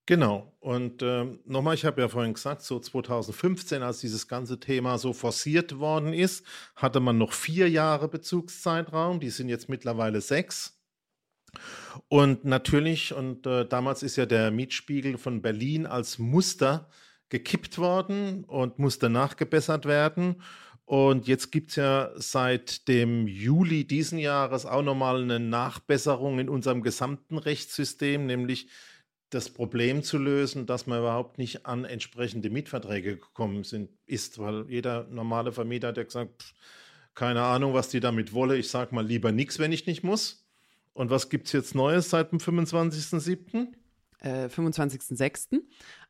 Genau. 0.07 0.53
Und 0.61 1.01
äh, 1.03 1.25
nochmal, 1.47 1.75
ich 1.75 1.87
habe 1.87 2.03
ja 2.03 2.09
vorhin 2.09 2.35
gesagt, 2.35 2.63
so 2.63 2.79
2015, 2.79 3.83
als 3.83 4.01
dieses 4.01 4.29
ganze 4.29 4.61
Thema 4.61 4.99
so 4.99 5.15
forciert 5.15 5.79
worden 5.79 6.13
ist, 6.13 6.45
hatte 6.77 7.01
man 7.01 7.17
noch 7.17 7.33
vier 7.33 7.71
Jahre 7.71 8.09
Bezugszeitraum. 8.09 9.21
Die 9.21 9.31
sind 9.31 9.49
jetzt 9.49 9.69
mittlerweile 9.71 10.21
sechs. 10.21 10.79
Und 12.09 12.45
natürlich, 12.45 13.15
und 13.15 13.47
äh, 13.47 13.67
damals 13.67 14.03
ist 14.03 14.17
ja 14.17 14.27
der 14.27 14.51
Mietspiegel 14.51 15.17
von 15.17 15.41
Berlin 15.41 15.87
als 15.87 16.19
Muster 16.19 16.91
gekippt 17.31 17.79
worden 17.79 18.45
und 18.45 18.79
musste 18.79 19.09
nachgebessert 19.09 19.87
werden. 19.87 20.43
Und 20.85 21.27
jetzt 21.27 21.51
gibt 21.51 21.71
es 21.71 21.77
ja 21.77 22.11
seit 22.17 22.89
dem 22.89 23.27
Juli 23.27 23.87
diesen 23.87 24.19
Jahres 24.19 24.67
auch 24.67 24.83
nochmal 24.83 25.23
eine 25.23 25.41
Nachbesserung 25.41 26.39
in 26.39 26.51
unserem 26.51 26.83
gesamten 26.83 27.39
Rechtssystem, 27.39 28.27
nämlich 28.27 28.69
das 29.35 29.51
Problem 29.51 30.03
zu 30.03 30.19
lösen, 30.19 30.67
dass 30.67 30.87
man 30.87 31.01
überhaupt 31.01 31.39
nicht 31.39 31.67
an 31.67 31.85
entsprechende 31.85 32.51
Mietverträge 32.51 33.17
gekommen 33.17 33.65
sind, 33.65 33.91
ist, 34.07 34.39
weil 34.39 34.67
jeder 34.69 35.05
normale 35.11 35.53
Vermieter 35.53 35.89
hat 35.89 35.97
ja 35.97 36.05
gesagt, 36.05 36.43
pff, 36.43 36.55
keine 37.15 37.43
Ahnung, 37.43 37.75
was 37.75 37.89
die 37.89 38.01
damit 38.01 38.33
wolle. 38.33 38.57
Ich 38.57 38.69
sage 38.71 38.95
mal 38.95 39.07
lieber 39.07 39.33
nichts, 39.33 39.59
wenn 39.59 39.73
ich 39.73 39.87
nicht 39.87 40.03
muss. 40.03 40.45
Und 40.93 41.11
was 41.11 41.29
gibt 41.29 41.47
es 41.47 41.53
jetzt 41.53 41.75
Neues 41.75 42.11
seit 42.11 42.33
dem 42.33 42.39
25.07.? 42.39 43.69
Äh, 44.21 44.47
25.06. 44.47 45.61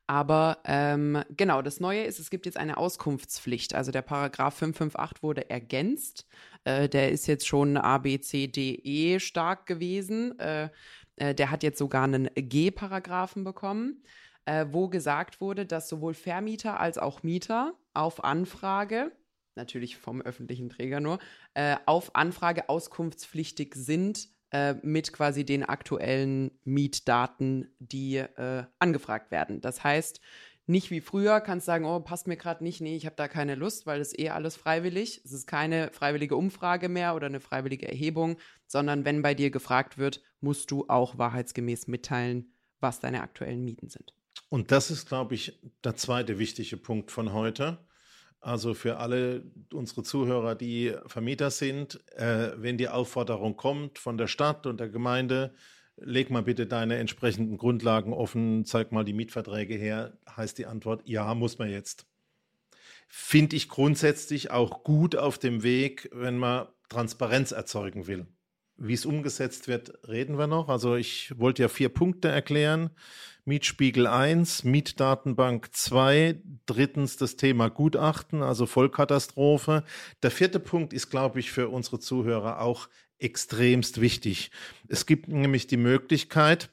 Aber 0.07 0.59
ähm, 0.65 1.23
genau, 1.31 1.63
das 1.63 1.81
Neue 1.81 2.05
ist, 2.05 2.19
es 2.19 2.29
gibt 2.29 2.45
jetzt 2.45 2.59
eine 2.59 2.77
Auskunftspflicht. 2.77 3.75
Also 3.75 3.91
der 3.91 4.03
Paragraph 4.03 4.55
558 4.55 5.23
wurde 5.23 5.49
ergänzt. 5.49 6.27
Äh, 6.65 6.89
der 6.91 7.11
ist 7.11 7.27
jetzt 7.27 7.47
schon 7.47 7.79
A, 7.79 7.99
B, 7.99 8.21
C, 8.21 8.47
D, 8.47 8.75
E 8.75 9.19
stark 9.19 9.67
gewesen. 9.67 10.39
Äh, 10.39 10.69
äh, 11.17 11.35
der 11.35 11.51
hat 11.51 11.63
jetzt 11.63 11.79
sogar 11.79 12.05
einen 12.05 12.29
G-Paragraphen 12.35 13.45
bekommen, 13.45 14.03
äh, 14.45 14.67
wo 14.71 14.89
gesagt 14.89 15.41
wurde, 15.41 15.67
dass 15.67 15.89
sowohl 15.89 16.15
Vermieter 16.15 16.81
als 16.81 16.99
auch 16.99 17.23
Mieter 17.23 17.75
auf 17.95 18.25
Anfrage, 18.25 19.13
natürlich 19.55 19.97
vom 19.97 20.21
öffentlichen 20.21 20.69
Träger 20.69 21.01
nur, 21.01 21.19
äh, 21.55 21.77
auf 21.87 22.15
Anfrage 22.15 22.69
auskunftspflichtig 22.69 23.75
sind 23.75 24.29
äh, 24.51 24.75
mit 24.83 25.13
quasi 25.13 25.45
den 25.45 25.65
aktuellen 25.65 26.51
Mietdaten, 26.65 27.75
die 27.79 28.17
äh, 28.17 28.65
angefragt 28.79 29.31
werden. 29.31 29.61
Das 29.61 29.83
heißt, 29.83 30.21
nicht 30.67 30.91
wie 30.91 31.03
früher, 31.03 31.41
kannst 31.41 31.67
sagen, 31.67 31.85
oh, 31.85 32.01
passt 32.01 32.27
mir 32.27 32.39
gerade 32.39 32.65
nicht, 32.65 32.81
nee, 32.81 32.97
ich 32.97 33.05
habe 33.05 33.17
da 33.17 33.29
keine 33.29 33.55
Lust, 33.55 33.85
weil 33.85 33.99
das 33.99 34.19
eh 34.19 34.31
alles 34.31 34.57
freiwillig. 34.57 35.21
Es 35.25 35.33
ist 35.33 35.47
keine 35.47 35.91
freiwillige 35.93 36.37
Umfrage 36.37 36.89
mehr 36.89 37.15
oder 37.15 37.27
eine 37.27 37.41
freiwillige 37.41 37.87
Erhebung, 37.87 38.39
sondern 38.67 39.05
wenn 39.05 39.21
bei 39.21 39.35
dir 39.35 39.51
gefragt 39.51 39.99
wird, 39.99 40.23
musst 40.45 40.71
du 40.71 40.85
auch 40.89 41.19
wahrheitsgemäß 41.19 41.89
mitteilen, 41.89 42.53
was 42.81 43.01
deine 43.01 43.23
aktuellen 43.23 43.65
Mieten 43.65 43.89
sind. 43.89 44.15
Und 44.49 44.71
das 44.71 44.91
ist, 44.91 45.09
glaube 45.09 45.35
ich, 45.35 45.59
der 45.83 45.97
zweite 45.97 46.39
wichtige 46.39 46.77
Punkt 46.77 47.11
von 47.11 47.33
heute. 47.33 47.79
Also 48.41 48.75
für 48.75 48.99
alle 48.99 49.43
unsere 49.73 50.03
Zuhörer, 50.03 50.55
die 50.55 50.95
Vermieter 51.07 51.51
sind, 51.51 51.99
äh, 52.15 52.53
wenn 52.57 52.77
die 52.77 52.89
Aufforderung 52.89 53.57
kommt 53.57 53.99
von 53.99 54.19
der 54.19 54.27
Stadt 54.27 54.67
und 54.67 54.79
der 54.79 54.91
Gemeinde, 54.91 55.55
leg 55.97 56.31
mal 56.31 56.43
bitte 56.43 56.67
deine 56.67 56.97
entsprechenden 56.97 57.57
Grundlagen 57.57 58.13
offen, 58.13 58.67
zeig 58.67 58.93
mal 58.93 59.05
die 59.05 59.15
Mietverträge 59.15 59.75
her, 59.75 60.19
heißt 60.37 60.59
die 60.59 60.67
Antwort, 60.67 61.03
ja, 61.09 61.35
muss 61.35 61.59
man 61.59 61.71
jetzt. 61.71 62.07
Finde 63.09 63.57
ich 63.57 63.69
grundsätzlich 63.69 64.51
auch 64.51 64.83
gut 64.85 65.17
auf 65.17 65.39
dem 65.39 65.63
Weg, 65.63 66.11
wenn 66.13 66.37
man 66.37 66.67
Transparenz 66.89 67.53
erzeugen 67.53 68.07
will. 68.07 68.27
Wie 68.77 68.95
es 68.95 69.07
umgesetzt 69.07 69.69
wird, 69.69 69.93
reden 70.09 70.37
wir 70.39 70.47
noch. 70.47 70.69
Also 70.69 70.97
ich 70.97 71.33
wollte 71.39 71.63
ja 71.63 71.69
vier 71.69 71.89
Punkte 71.89 72.29
erklären. 72.29 72.91
Mietspiegel 73.45 74.07
1, 74.07 74.65
Mietdatenbank 74.65 75.69
2, 75.73 76.41
drittens 76.67 77.19
das 77.19 77.37
Thema 77.37 77.69
Gutachten, 77.69 78.43
also 78.43 78.65
Vollkatastrophe. 78.67 79.85
Der 80.23 80.31
vierte 80.31 80.59
Punkt 80.61 80.93
ist, 80.93 81.11
glaube 81.11 81.41
ich, 81.41 81.53
für 81.53 81.69
unsere 81.69 82.01
Zuhörer 82.01 82.61
auch 82.61 82.89
extremst 83.19 84.01
wichtig. 84.01 84.51
Es 84.89 85.07
gibt 85.07 85.29
nämlich 85.29 85.67
die 85.67 85.77
Möglichkeit, 85.77 86.71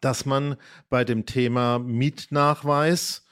dass 0.00 0.24
man 0.24 0.56
bei 0.88 1.04
dem 1.04 1.26
Thema 1.26 1.78
Mietnachweis 1.78 3.26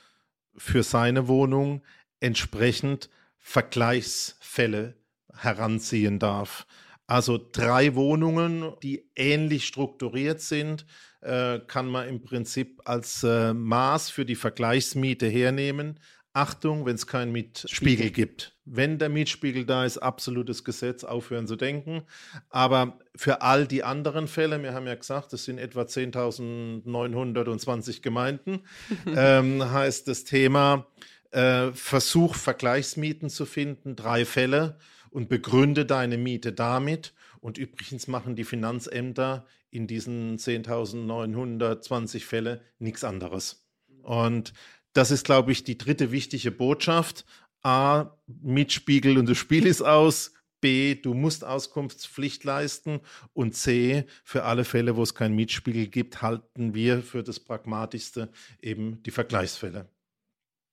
für 0.56 0.82
seine 0.82 1.28
Wohnung 1.28 1.82
entsprechend 2.20 3.08
Vergleichsfälle 3.38 4.96
heranziehen 5.34 6.18
darf. 6.18 6.66
Also 7.10 7.38
drei 7.50 7.96
Wohnungen, 7.96 8.72
die 8.84 9.10
ähnlich 9.16 9.66
strukturiert 9.66 10.40
sind, 10.40 10.86
äh, 11.22 11.58
kann 11.58 11.88
man 11.88 12.08
im 12.08 12.22
Prinzip 12.22 12.82
als 12.84 13.24
äh, 13.24 13.52
Maß 13.52 14.10
für 14.10 14.24
die 14.24 14.36
Vergleichsmiete 14.36 15.26
hernehmen. 15.26 15.98
Achtung, 16.32 16.86
wenn 16.86 16.94
es 16.94 17.08
keinen 17.08 17.32
Mietspiegel 17.32 18.10
gibt. 18.10 18.56
Wenn 18.64 19.00
der 19.00 19.08
Mietspiegel 19.08 19.66
da 19.66 19.84
ist, 19.84 19.98
absolutes 19.98 20.62
Gesetz, 20.62 21.02
aufhören 21.02 21.48
zu 21.48 21.56
denken. 21.56 22.02
Aber 22.48 23.00
für 23.16 23.42
all 23.42 23.66
die 23.66 23.82
anderen 23.82 24.28
Fälle, 24.28 24.62
wir 24.62 24.72
haben 24.72 24.86
ja 24.86 24.94
gesagt, 24.94 25.32
es 25.32 25.44
sind 25.44 25.58
etwa 25.58 25.82
10.920 25.82 28.02
Gemeinden, 28.02 28.60
ähm, 29.16 29.68
heißt 29.68 30.06
das 30.06 30.22
Thema 30.22 30.86
äh, 31.32 31.72
Versuch, 31.72 32.36
Vergleichsmieten 32.36 33.30
zu 33.30 33.46
finden, 33.46 33.96
drei 33.96 34.24
Fälle 34.24 34.78
und 35.10 35.28
begründe 35.28 35.84
deine 35.86 36.18
Miete 36.18 36.52
damit. 36.52 37.14
Und 37.40 37.58
übrigens 37.58 38.06
machen 38.06 38.36
die 38.36 38.44
Finanzämter 38.44 39.46
in 39.70 39.86
diesen 39.86 40.38
10.920 40.38 42.24
Fälle 42.24 42.62
nichts 42.78 43.04
anderes. 43.04 43.64
Und 44.02 44.52
das 44.92 45.10
ist, 45.10 45.24
glaube 45.24 45.52
ich, 45.52 45.64
die 45.64 45.78
dritte 45.78 46.10
wichtige 46.10 46.50
Botschaft. 46.50 47.24
A, 47.62 48.16
Mietspiegel 48.26 49.18
und 49.18 49.28
das 49.28 49.38
Spiel 49.38 49.66
ist 49.66 49.82
aus. 49.82 50.32
B, 50.60 50.94
du 50.94 51.14
musst 51.14 51.44
Auskunftspflicht 51.44 52.44
leisten. 52.44 53.00
Und 53.32 53.54
C, 53.54 54.04
für 54.24 54.44
alle 54.44 54.64
Fälle, 54.64 54.96
wo 54.96 55.02
es 55.02 55.14
keinen 55.14 55.34
Mietspiegel 55.34 55.86
gibt, 55.86 56.22
halten 56.22 56.74
wir 56.74 57.02
für 57.02 57.22
das 57.22 57.40
Pragmatischste 57.40 58.30
eben 58.60 59.02
die 59.02 59.10
Vergleichsfälle. 59.10 59.88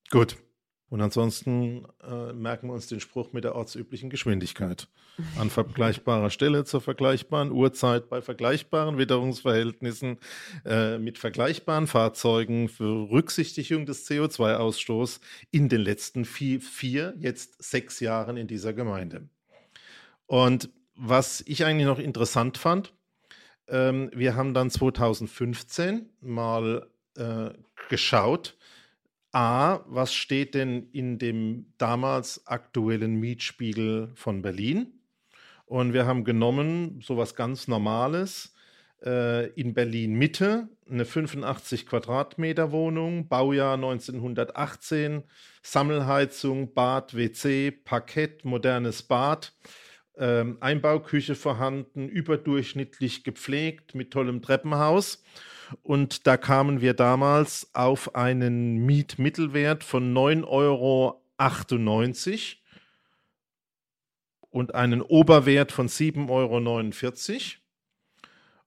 Gut. 0.09 0.37
Und 0.89 1.01
ansonsten 1.01 1.85
äh, 2.01 2.31
merken 2.31 2.67
wir 2.67 2.73
uns 2.73 2.87
den 2.87 3.01
Spruch 3.01 3.33
mit 3.33 3.43
der 3.43 3.55
ortsüblichen 3.55 4.09
Geschwindigkeit. 4.09 4.87
An 5.37 5.49
vergleichbarer 5.49 6.29
Stelle 6.29 6.63
zur 6.63 6.79
vergleichbaren 6.79 7.51
Uhrzeit 7.51 8.07
bei 8.07 8.21
vergleichbaren 8.21 8.97
Witterungsverhältnissen 8.97 10.17
äh, 10.63 10.97
mit 10.97 11.17
vergleichbaren 11.17 11.87
Fahrzeugen 11.87 12.69
für 12.69 13.09
Rücksichtigung 13.09 13.85
des 13.85 14.09
CO2-Ausstoßes 14.09 15.19
in 15.51 15.67
den 15.67 15.81
letzten 15.81 16.23
vier, 16.23 16.61
vier, 16.61 17.15
jetzt 17.17 17.61
sechs 17.61 17.99
Jahren 17.99 18.37
in 18.37 18.47
dieser 18.47 18.73
Gemeinde. 18.73 19.27
Und 20.25 20.69
was 20.95 21.43
ich 21.47 21.65
eigentlich 21.65 21.87
noch 21.87 21.99
interessant 21.99 22.57
fand, 22.57 22.93
ähm, 23.67 24.09
wir 24.13 24.35
haben 24.35 24.53
dann 24.53 24.69
2015 24.69 26.09
mal 26.21 26.87
äh, 27.15 27.49
geschaut, 27.89 28.56
A, 29.37 29.83
was 29.85 30.15
steht 30.15 30.55
denn 30.55 30.89
in 30.93 31.19
dem 31.19 31.67
damals 31.77 32.47
aktuellen 32.47 33.19
Mietspiegel 33.19 34.09
von 34.15 34.41
Berlin? 34.41 34.99
Und 35.67 35.93
wir 35.93 36.07
haben 36.07 36.23
genommen, 36.23 37.01
so 37.03 37.17
was 37.17 37.35
ganz 37.35 37.67
Normales, 37.67 38.55
äh, 39.05 39.51
in 39.51 39.75
Berlin 39.75 40.15
Mitte, 40.15 40.69
eine 40.89 41.05
85 41.05 41.85
Quadratmeter 41.85 42.71
Wohnung, 42.71 43.27
Baujahr 43.27 43.75
1918, 43.75 45.21
Sammelheizung, 45.61 46.73
Bad, 46.73 47.15
WC, 47.15 47.69
Parkett, 47.69 48.43
modernes 48.43 49.03
Bad, 49.03 49.53
äh, 50.15 50.45
Einbauküche 50.61 51.35
vorhanden, 51.35 52.09
überdurchschnittlich 52.09 53.23
gepflegt 53.23 53.93
mit 53.93 54.09
tollem 54.09 54.41
Treppenhaus. 54.41 55.21
Und 55.83 56.27
da 56.27 56.37
kamen 56.37 56.81
wir 56.81 56.93
damals 56.93 57.69
auf 57.73 58.15
einen 58.15 58.85
Mietmittelwert 58.85 59.83
von 59.83 60.13
9,98 60.13 60.45
Euro 60.47 61.21
und 64.49 64.75
einen 64.75 65.01
Oberwert 65.01 65.71
von 65.71 65.87
7,49 65.87 66.29
Euro. 66.29 67.41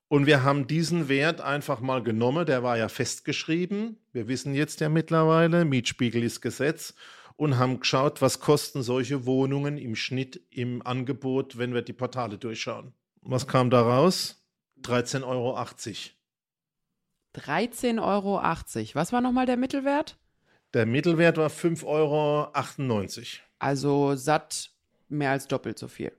Und 0.09 0.27
wir 0.27 0.43
haben 0.43 0.67
diesen 0.67 1.09
Wert 1.09 1.41
einfach 1.41 1.81
mal 1.81 2.03
genommen, 2.03 2.45
der 2.45 2.65
war 2.65 2.77
ja 2.77 2.89
festgeschrieben. 2.89 3.97
Wir 4.13 4.27
wissen 4.27 4.55
jetzt 4.55 4.81
ja 4.81 4.89
mittlerweile, 4.89 5.65
Mietspiegel 5.65 6.25
ist 6.25 6.41
Gesetz 6.41 6.95
und 7.37 7.59
haben 7.59 7.79
geschaut, 7.79 8.21
was 8.21 8.41
kosten 8.41 8.83
solche 8.83 9.25
Wohnungen 9.25 9.79
im 9.79 9.95
Schnitt 9.95 10.43
im 10.51 10.85
Angebot, 10.85 11.59
wenn 11.59 11.75
wir 11.75 11.83
die 11.83 11.93
Portale 11.93 12.39
durchschauen. 12.39 12.93
Was 13.23 13.47
kam 13.47 13.71
da 13.71 13.83
raus? 13.83 14.45
13,80 14.83 15.25
Euro. 15.27 15.57
13,80 17.35 18.03
Euro. 18.03 18.41
Was 18.95 19.13
war 19.13 19.21
nochmal 19.21 19.47
der 19.47 19.57
Mittelwert? 19.57 20.19
Der 20.75 20.87
Mittelwert 20.87 21.37
war 21.37 21.49
5,98 21.49 21.87
Euro. 21.87 22.51
Also 23.59 24.15
satt 24.17 24.71
mehr 25.09 25.33
als 25.33 25.49
doppelt 25.49 25.79
so 25.79 25.89
viel. 25.89 26.13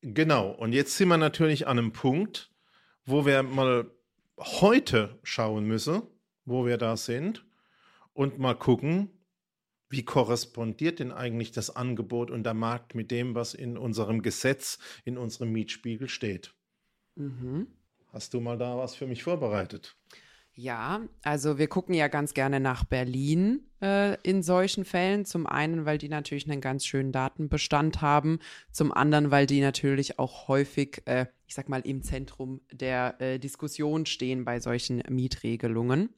Genau. 0.00 0.50
Und 0.50 0.72
jetzt 0.72 0.96
sind 0.96 1.08
wir 1.08 1.16
natürlich 1.16 1.66
an 1.66 1.78
einem 1.78 1.92
Punkt, 1.92 2.50
wo 3.04 3.26
wir 3.26 3.42
mal 3.42 3.90
heute 4.38 5.18
schauen 5.22 5.64
müssen, 5.64 6.02
wo 6.44 6.66
wir 6.66 6.78
da 6.78 6.96
sind 6.96 7.44
und 8.12 8.38
mal 8.38 8.54
gucken, 8.54 9.10
wie 9.90 10.04
korrespondiert 10.04 10.98
denn 10.98 11.12
eigentlich 11.12 11.50
das 11.50 11.74
Angebot 11.74 12.30
und 12.30 12.44
der 12.44 12.54
Markt 12.54 12.94
mit 12.94 13.10
dem, 13.10 13.34
was 13.34 13.54
in 13.54 13.78
unserem 13.78 14.22
Gesetz, 14.22 14.78
in 15.04 15.16
unserem 15.16 15.50
Mietspiegel 15.50 16.08
steht? 16.08 16.54
Mhm. 17.14 17.68
Hast 18.18 18.34
du 18.34 18.40
mal 18.40 18.58
da 18.58 18.76
was 18.76 18.96
für 18.96 19.06
mich 19.06 19.22
vorbereitet? 19.22 19.94
Ja, 20.52 21.02
also 21.22 21.56
wir 21.56 21.68
gucken 21.68 21.94
ja 21.94 22.08
ganz 22.08 22.34
gerne 22.34 22.58
nach 22.58 22.82
Berlin 22.82 23.60
äh, 23.80 24.20
in 24.22 24.42
solchen 24.42 24.84
Fällen. 24.84 25.24
Zum 25.24 25.46
einen, 25.46 25.84
weil 25.84 25.98
die 25.98 26.08
natürlich 26.08 26.50
einen 26.50 26.60
ganz 26.60 26.84
schönen 26.84 27.12
Datenbestand 27.12 28.02
haben. 28.02 28.40
Zum 28.72 28.92
anderen, 28.92 29.30
weil 29.30 29.46
die 29.46 29.60
natürlich 29.60 30.18
auch 30.18 30.48
häufig, 30.48 31.00
äh, 31.04 31.26
ich 31.46 31.54
sag 31.54 31.68
mal, 31.68 31.80
im 31.82 32.02
Zentrum 32.02 32.60
der 32.72 33.20
äh, 33.20 33.38
Diskussion 33.38 34.04
stehen 34.04 34.44
bei 34.44 34.58
solchen 34.58 35.00
Mietregelungen. 35.08 36.12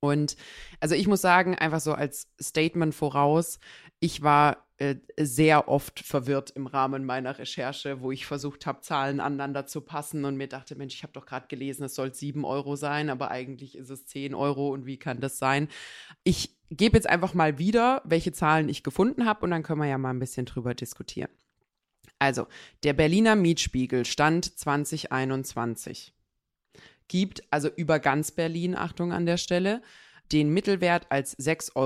Und 0.00 0.36
also 0.80 0.94
ich 0.94 1.06
muss 1.08 1.20
sagen, 1.20 1.54
einfach 1.54 1.80
so 1.80 1.92
als 1.92 2.28
Statement 2.40 2.94
voraus, 2.94 3.58
ich 4.00 4.22
war 4.22 4.66
äh, 4.82 4.96
sehr 5.16 5.68
oft 5.68 6.00
verwirrt 6.00 6.50
im 6.50 6.66
Rahmen 6.66 7.04
meiner 7.04 7.38
Recherche, 7.38 8.00
wo 8.00 8.10
ich 8.10 8.26
versucht 8.26 8.66
habe, 8.66 8.80
Zahlen 8.80 9.20
aneinander 9.20 9.64
zu 9.64 9.80
passen 9.80 10.24
und 10.24 10.36
mir 10.36 10.48
dachte, 10.48 10.74
Mensch, 10.74 10.96
ich 10.96 11.04
habe 11.04 11.12
doch 11.12 11.24
gerade 11.24 11.46
gelesen, 11.46 11.84
es 11.84 11.94
soll 11.94 12.12
7 12.12 12.44
Euro 12.44 12.74
sein, 12.74 13.08
aber 13.08 13.30
eigentlich 13.30 13.78
ist 13.78 13.90
es 13.90 14.06
10 14.06 14.34
Euro 14.34 14.70
und 14.70 14.84
wie 14.84 14.96
kann 14.96 15.20
das 15.20 15.38
sein? 15.38 15.68
Ich 16.24 16.56
gebe 16.68 16.96
jetzt 16.96 17.08
einfach 17.08 17.32
mal 17.32 17.58
wieder, 17.58 18.02
welche 18.04 18.32
Zahlen 18.32 18.68
ich 18.68 18.82
gefunden 18.82 19.24
habe 19.24 19.44
und 19.44 19.52
dann 19.52 19.62
können 19.62 19.80
wir 19.80 19.86
ja 19.86 19.98
mal 19.98 20.10
ein 20.10 20.18
bisschen 20.18 20.46
drüber 20.46 20.74
diskutieren. 20.74 21.30
Also, 22.18 22.48
der 22.82 22.92
Berliner 22.92 23.36
Mietspiegel 23.36 24.04
stand 24.04 24.58
2021 24.58 26.12
gibt, 27.06 27.44
also 27.52 27.68
über 27.68 28.00
ganz 28.00 28.32
Berlin, 28.32 28.74
Achtung 28.74 29.12
an 29.12 29.26
der 29.26 29.36
Stelle, 29.36 29.80
den 30.32 30.52
Mittelwert 30.52 31.06
als 31.10 31.38
6,79 31.38 31.76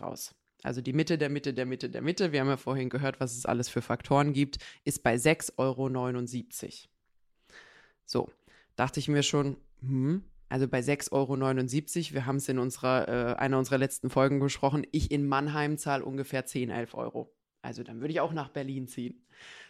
Euro 0.00 0.08
raus. 0.08 0.34
Also 0.64 0.80
die 0.80 0.94
Mitte 0.94 1.18
der 1.18 1.28
Mitte 1.28 1.52
der 1.52 1.66
Mitte 1.66 1.90
der 1.90 2.00
Mitte, 2.00 2.32
wir 2.32 2.40
haben 2.40 2.48
ja 2.48 2.56
vorhin 2.56 2.88
gehört, 2.88 3.20
was 3.20 3.36
es 3.36 3.44
alles 3.44 3.68
für 3.68 3.82
Faktoren 3.82 4.32
gibt, 4.32 4.56
ist 4.84 5.02
bei 5.02 5.14
6,79 5.14 5.58
Euro. 5.58 6.88
So, 8.06 8.30
dachte 8.74 8.98
ich 8.98 9.08
mir 9.08 9.22
schon, 9.22 9.58
hm, 9.80 10.24
also 10.48 10.66
bei 10.66 10.80
6,79 10.80 11.12
Euro, 11.12 12.14
wir 12.14 12.26
haben 12.26 12.36
es 12.36 12.48
in 12.48 12.58
unserer, 12.58 13.08
äh, 13.08 13.34
einer 13.36 13.58
unserer 13.58 13.76
letzten 13.76 14.08
Folgen 14.08 14.40
besprochen, 14.40 14.86
ich 14.90 15.10
in 15.10 15.28
Mannheim 15.28 15.76
zahle 15.76 16.02
ungefähr 16.02 16.46
10, 16.46 16.70
11 16.70 16.94
Euro. 16.94 17.30
Also 17.60 17.82
dann 17.82 18.00
würde 18.00 18.12
ich 18.12 18.20
auch 18.20 18.32
nach 18.32 18.48
Berlin 18.48 18.88
ziehen. 18.88 19.26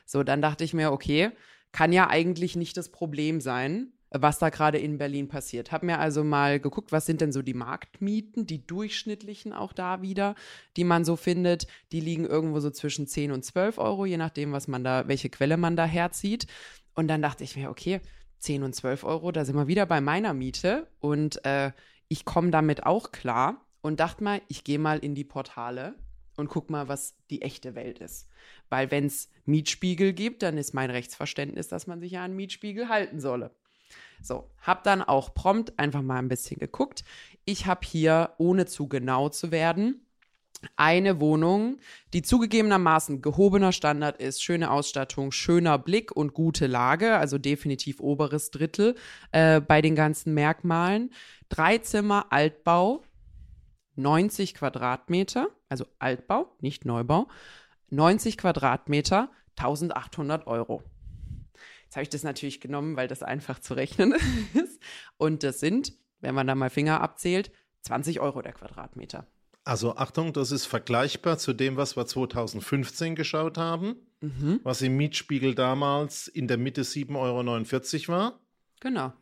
So, 0.07 0.23
dann 0.23 0.43
dachte 0.43 0.63
ich 0.63 0.75
mir, 0.75 0.93
okay, 0.93 1.33
kann 1.73 1.93
ja 1.93 2.09
eigentlich 2.09 2.55
nicht 2.55 2.77
das 2.77 2.91
Problem 2.91 3.41
sein, 3.41 3.93
was 4.17 4.39
da 4.39 4.49
gerade 4.49 4.79
in 4.79 4.99
Berlin 4.99 5.29
passiert. 5.29 5.73
Hab 5.73 5.83
mir 5.83 5.99
also 5.99 6.23
mal 6.23 6.61
geguckt, 6.61 6.93
was 6.93 7.07
sind 7.07 7.21
denn 7.21 7.33
so 7.33 7.43
die 7.43 7.55
Marktmieten, 7.55 8.47
die 8.47 8.65
durchschnittlichen 8.67 9.53
auch 9.53 9.73
da 9.73 10.03
wieder, 10.03 10.37
die 10.77 10.85
man 10.85 11.05
so 11.05 11.17
findet. 11.17 11.67
Die 11.91 12.01
liegen 12.01 12.25
irgendwo 12.25 12.61
so 12.61 12.71
zwischen 12.71 13.07
10 13.07 13.33
und 13.33 13.45
12 13.45 13.79
Euro, 13.79 14.07
je 14.07 14.17
nachdem, 14.17 14.53
was 14.53 14.69
man 14.69 14.85
da, 14.85 15.09
welche 15.09 15.31
Quelle 15.31 15.57
man 15.57 15.77
da 15.77 15.85
herzieht. 15.85 16.47
Und 16.95 17.09
dann 17.09 17.23
dachte 17.23 17.43
ich 17.43 17.57
mir, 17.57 17.71
okay, 17.71 18.01
10 18.39 18.63
und 18.63 18.75
12 18.75 19.05
Euro, 19.05 19.33
da 19.33 19.45
sind 19.45 19.57
wir 19.57 19.67
wieder 19.67 19.87
bei 19.87 20.01
meiner 20.01 20.33
Miete 20.33 20.87
und 21.01 21.45
äh, 21.45 21.73
ich 22.09 22.25
komme 22.25 22.51
damit 22.51 22.87
auch 22.87 23.11
klar 23.11 23.67
und 23.81 24.01
dachte 24.01 24.23
mal, 24.23 24.43
ich 24.49 24.65
gehe 24.65 24.79
mal 24.79 24.99
in 24.99 25.15
die 25.15 25.25
Portale 25.25 25.95
und 26.37 26.49
guck 26.49 26.71
mal, 26.71 26.89
was 26.89 27.17
die 27.31 27.43
echte 27.43 27.75
Welt 27.75 27.99
ist. 27.99 28.29
Weil 28.69 28.91
wenn 28.91 29.07
es 29.07 29.31
Mietspiegel 29.45 30.13
gibt, 30.13 30.43
dann 30.43 30.59
ist 30.59 30.75
mein 30.75 30.91
Rechtsverständnis, 30.91 31.69
dass 31.69 31.87
man 31.87 32.01
sich 32.01 32.13
ja 32.13 32.25
an 32.25 32.37
Mietspiegel 32.37 32.89
halten 32.89 33.21
solle. 33.21 33.51
So, 34.25 34.51
habe 34.63 34.81
dann 34.85 35.03
auch 35.03 35.35
prompt 35.35 35.79
einfach 35.79 36.01
mal 36.01 36.17
ein 36.17 36.29
bisschen 36.29 36.59
geguckt. 36.59 37.05
Ich 37.45 37.67
habe 37.67 37.87
hier, 37.87 38.31
ohne 38.39 38.65
zu 38.65 38.89
genau 38.89 39.29
zu 39.29 39.51
werden, 39.51 40.07
eine 40.77 41.21
Wohnung, 41.21 41.77
die 42.15 42.23
zugegebenermaßen 42.23 43.21
gehobener 43.21 43.73
Standard 43.73 44.23
ist, 44.23 44.43
schöne 44.43 44.71
Ausstattung, 44.71 45.31
schöner 45.31 45.77
Blick 45.77 46.11
und 46.11 46.33
gute 46.33 46.67
Lage, 46.67 47.17
also 47.17 47.37
definitiv 47.37 48.01
oberes 48.01 48.51
Drittel 48.51 48.95
äh, 49.33 49.61
bei 49.61 49.83
den 49.83 49.95
ganzen 49.95 50.33
Merkmalen. 50.33 51.13
Drei 51.51 51.77
Zimmer 51.77 52.27
Altbau, 52.31 53.03
90 53.97 54.55
Quadratmeter, 54.55 55.49
also 55.69 55.85
Altbau, 55.99 56.57
nicht 56.61 56.87
Neubau, 56.87 57.29
90 57.91 58.39
Quadratmeter, 58.39 59.29
1800 59.57 60.47
Euro. 60.47 60.83
Jetzt 61.95 61.99
habe 61.99 62.03
ich 62.03 62.09
das 62.09 62.25
natürlich 62.25 62.61
genommen, 62.61 62.97
weil 62.97 63.07
das 63.07 63.23
einfach 63.23 63.61
zu 63.61 63.75
rechnen 63.75 64.17
ist. 64.55 64.83
Und 65.17 65.45
das 65.45 65.61
sind, 65.61 65.93
wenn 66.19 66.35
man 66.35 66.45
da 66.45 66.57
mal 66.57 66.69
Finger 66.69 67.01
abzählt, 67.01 67.53
20 67.83 68.19
Euro 68.19 68.43
der 68.43 68.53
Quadratmeter. 68.53 69.29
Also 69.63 69.95
Achtung, 69.95 70.33
das 70.33 70.51
ist 70.51 70.67
vergleichbar 70.67 71.39
zu 71.39 71.53
dem, 71.53 71.77
was 71.77 71.97
wir 71.97 72.05
2015 72.05 73.15
geschaut 73.15 73.59
haben, 73.59 73.95
mhm. 74.21 74.59
was 74.65 74.83
im 74.83 74.97
Mietspiegel 74.97 75.55
damals 75.55 76.27
in 76.27 76.49
der 76.49 76.59
Mitte 76.59 76.83
7,49 76.83 78.09
Euro 78.09 78.19
war. 78.19 78.41
Genau. 78.81 79.13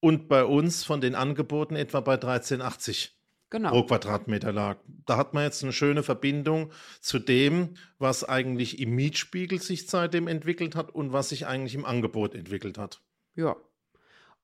Und 0.00 0.26
bei 0.26 0.46
uns 0.46 0.82
von 0.82 1.02
den 1.02 1.14
Angeboten 1.14 1.76
etwa 1.76 2.00
bei 2.00 2.14
13,80 2.14 3.10
genau. 3.54 3.70
pro 3.70 3.84
Quadratmeter 3.84 4.52
lag. 4.52 4.78
Da 5.06 5.16
hat 5.16 5.32
man 5.32 5.44
jetzt 5.44 5.62
eine 5.62 5.72
schöne 5.72 6.02
Verbindung 6.02 6.72
zu 7.00 7.20
dem, 7.20 7.76
was 7.98 8.24
eigentlich 8.24 8.80
im 8.80 8.96
Mietspiegel 8.96 9.62
sich 9.62 9.86
seitdem 9.86 10.26
entwickelt 10.26 10.74
hat 10.74 10.90
und 10.90 11.12
was 11.12 11.28
sich 11.28 11.46
eigentlich 11.46 11.76
im 11.76 11.84
Angebot 11.84 12.34
entwickelt 12.34 12.78
hat. 12.78 13.00
Ja. 13.36 13.54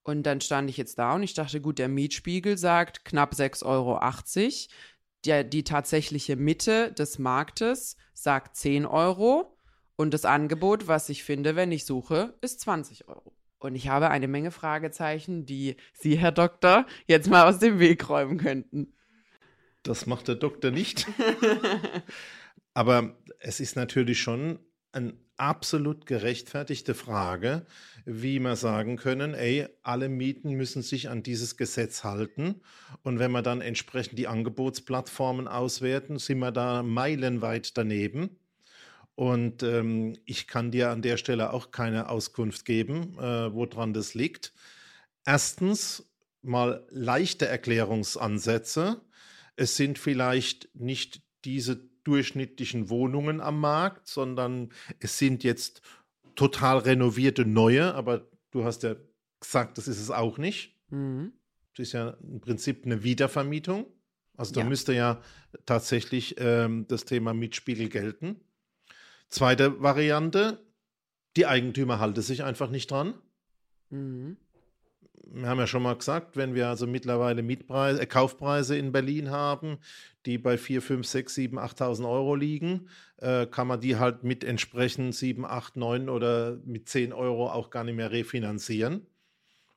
Und 0.05 0.23
dann 0.23 0.40
stand 0.40 0.70
ich 0.70 0.77
jetzt 0.77 0.99
da 0.99 1.16
und 1.16 1.25
ich 1.25 1.35
dachte, 1.35 1.61
gut, 1.61 1.79
der 1.79 1.88
Mietspiegel 1.88 2.57
sagt 2.57 3.05
knapp 3.05 3.33
6,80 3.33 3.64
Euro. 3.66 4.01
Der, 5.27 5.44
die 5.44 5.64
tatsächliche 5.64 6.37
Mitte 6.37 6.92
des 6.92 7.18
Marktes 7.18 7.96
sagt 8.14 8.57
10 8.57 8.87
Euro. 8.87 9.57
Und 9.96 10.14
das 10.14 10.25
Angebot, 10.25 10.87
was 10.87 11.09
ich 11.09 11.25
finde, 11.25 11.57
wenn 11.57 11.73
ich 11.73 11.85
suche, 11.85 12.38
ist 12.40 12.61
20 12.61 13.09
Euro. 13.09 13.35
Und 13.59 13.75
ich 13.75 13.88
habe 13.88 14.09
eine 14.09 14.29
Menge 14.29 14.53
Fragezeichen, 14.53 15.44
die 15.44 15.77
Sie, 15.92 16.16
Herr 16.16 16.33
Doktor, 16.33 16.87
jetzt 17.07 17.29
mal 17.29 17.46
aus 17.46 17.59
dem 17.59 17.81
Weg 17.81 18.09
räumen 18.09 18.38
könnten. 18.38 18.94
Das 19.83 20.07
macht 20.07 20.29
der 20.29 20.35
Doktor 20.35 20.71
nicht. 20.71 21.07
Aber 22.75 23.16
es 23.38 23.61
ist 23.61 23.77
natürlich 23.77 24.21
schon 24.21 24.59
eine 24.93 25.14
absolut 25.37 26.05
gerechtfertigte 26.05 26.95
Frage, 26.95 27.64
wie 28.05 28.38
wir 28.38 28.57
sagen 28.57 28.97
können, 28.97 29.35
ey, 29.35 29.66
alle 29.83 30.09
Mieten 30.09 30.53
müssen 30.53 30.83
sich 30.83 31.09
an 31.09 31.23
dieses 31.23 31.57
Gesetz 31.57 32.05
halten. 32.05 32.61
Und 33.03 33.19
wenn 33.19 33.33
wir 33.33 33.43
dann 33.43 33.61
entsprechend 33.62 34.19
die 34.19 34.29
Angebotsplattformen 34.29 35.49
auswerten, 35.49 36.19
sind 36.19 36.40
wir 36.40 36.53
da 36.53 36.83
meilenweit 36.83 37.77
daneben. 37.79 38.38
Und 39.14 39.62
ähm, 39.62 40.16
ich 40.25 40.47
kann 40.47 40.71
dir 40.71 40.90
an 40.90 41.03
der 41.03 41.16
Stelle 41.16 41.53
auch 41.53 41.71
keine 41.71 42.09
Auskunft 42.09 42.64
geben, 42.64 43.19
äh, 43.19 43.53
woran 43.53 43.93
das 43.93 44.14
liegt. 44.14 44.53
Erstens 45.25 46.11
mal 46.43 46.87
leichte 46.90 47.47
Erklärungsansätze 47.47 49.01
es 49.57 49.77
sind 49.77 49.99
vielleicht 49.99 50.75
nicht 50.75 51.23
diese 51.45 51.77
durchschnittlichen 52.05 52.89
Wohnungen 52.89 53.41
am 53.41 53.61
Markt, 53.61 54.09
sondern 54.09 54.71
es 54.99 55.19
sind 55.19 55.45
jetzt 55.45 55.83
total 56.35 56.79
renovierte 56.79 57.45
neue, 57.45 57.95
aber 57.95 58.29
du 58.51 58.65
hast 58.65 58.83
ja 58.83 58.97
gesagt, 59.41 59.79
das 59.79 59.89
ist 59.89 60.01
es 60.01 60.11
auch 60.11 60.39
nicht. 60.39 60.77
Mhm. 60.91 61.33
Das 61.75 61.89
ist 61.89 61.93
ja 61.93 62.11
im 62.23 62.41
Prinzip 62.41 62.85
eine 62.85 63.03
Wiedervermietung. 63.03 63.87
Also 64.37 64.55
da 64.55 64.61
ja. 64.61 64.67
müsste 64.67 64.95
ja 64.95 65.21
tatsächlich 65.67 66.37
ähm, 66.39 66.87
das 66.89 67.05
Thema 67.05 67.35
Mietspiegel 67.35 67.89
gelten. 67.89 68.41
Zweite 69.29 69.83
Variante, 69.83 70.65
die 71.37 71.47
Eigentümer 71.47 72.01
halten 72.01 72.23
sich 72.23 72.43
einfach 72.43 72.71
nicht 72.71 72.91
dran. 72.91 73.15
Mhm 73.91 74.37
wir 75.25 75.49
haben 75.49 75.59
ja 75.59 75.67
schon 75.67 75.83
mal 75.83 75.97
gesagt, 75.97 76.37
wenn 76.37 76.55
wir 76.55 76.69
also 76.69 76.87
mittlerweile 76.87 77.43
Mietpreise, 77.43 78.01
äh, 78.01 78.07
Kaufpreise 78.07 78.77
in 78.77 78.93
Berlin 78.93 79.31
haben, 79.31 79.79
die 80.27 80.39
bei 80.39 80.59
4, 80.59 80.83
5, 80.83 81.07
6, 81.07 81.35
7, 81.35 81.59
8.000 81.59 82.09
Euro 82.09 82.35
liegen, 82.35 82.89
äh, 83.19 83.47
kann 83.47 83.67
man 83.67 83.81
die 83.81 83.97
halt 83.97 84.25
mit 84.25 84.45
entsprechend 84.45 85.15
7, 85.15 85.45
8, 85.45 85.77
9 85.77 86.09
oder 86.09 86.59
mit 86.65 86.89
10 86.89 87.13
Euro 87.13 87.51
auch 87.51 87.71
gar 87.71 87.85
nicht 87.85 87.97
mehr 87.97 88.11
refinanzieren. 88.11 89.07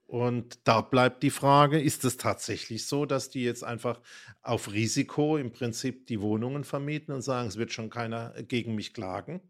Und 0.05 0.59
da 0.67 0.81
bleibt 0.81 1.23
die 1.23 1.31
Frage, 1.31 1.81
ist 1.81 2.05
es 2.05 2.17
tatsächlich 2.17 2.85
so, 2.85 3.05
dass 3.05 3.29
die 3.29 3.43
jetzt 3.43 3.63
einfach 3.63 3.99
auf 4.41 4.71
Risiko 4.71 5.37
im 5.37 5.51
Prinzip 5.51 6.07
die 6.07 6.21
Wohnungen 6.21 6.63
vermieten 6.63 7.13
und 7.13 7.21
sagen, 7.21 7.47
es 7.47 7.57
wird 7.57 7.71
schon 7.71 7.89
keiner 7.89 8.33
gegen 8.43 8.75
mich 8.75 8.93
klagen? 8.93 9.41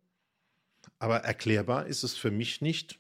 Aber 0.99 1.17
erklärbar 1.17 1.87
ist 1.87 2.03
es 2.03 2.15
für 2.15 2.31
mich 2.31 2.61
nicht. 2.61 2.99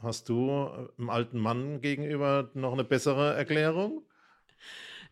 Hast 0.00 0.28
du 0.28 0.48
äh, 0.48 0.88
einem 0.98 1.10
alten 1.10 1.38
Mann 1.38 1.80
gegenüber 1.80 2.50
noch 2.54 2.72
eine 2.72 2.84
bessere 2.84 3.34
Erklärung? 3.34 4.02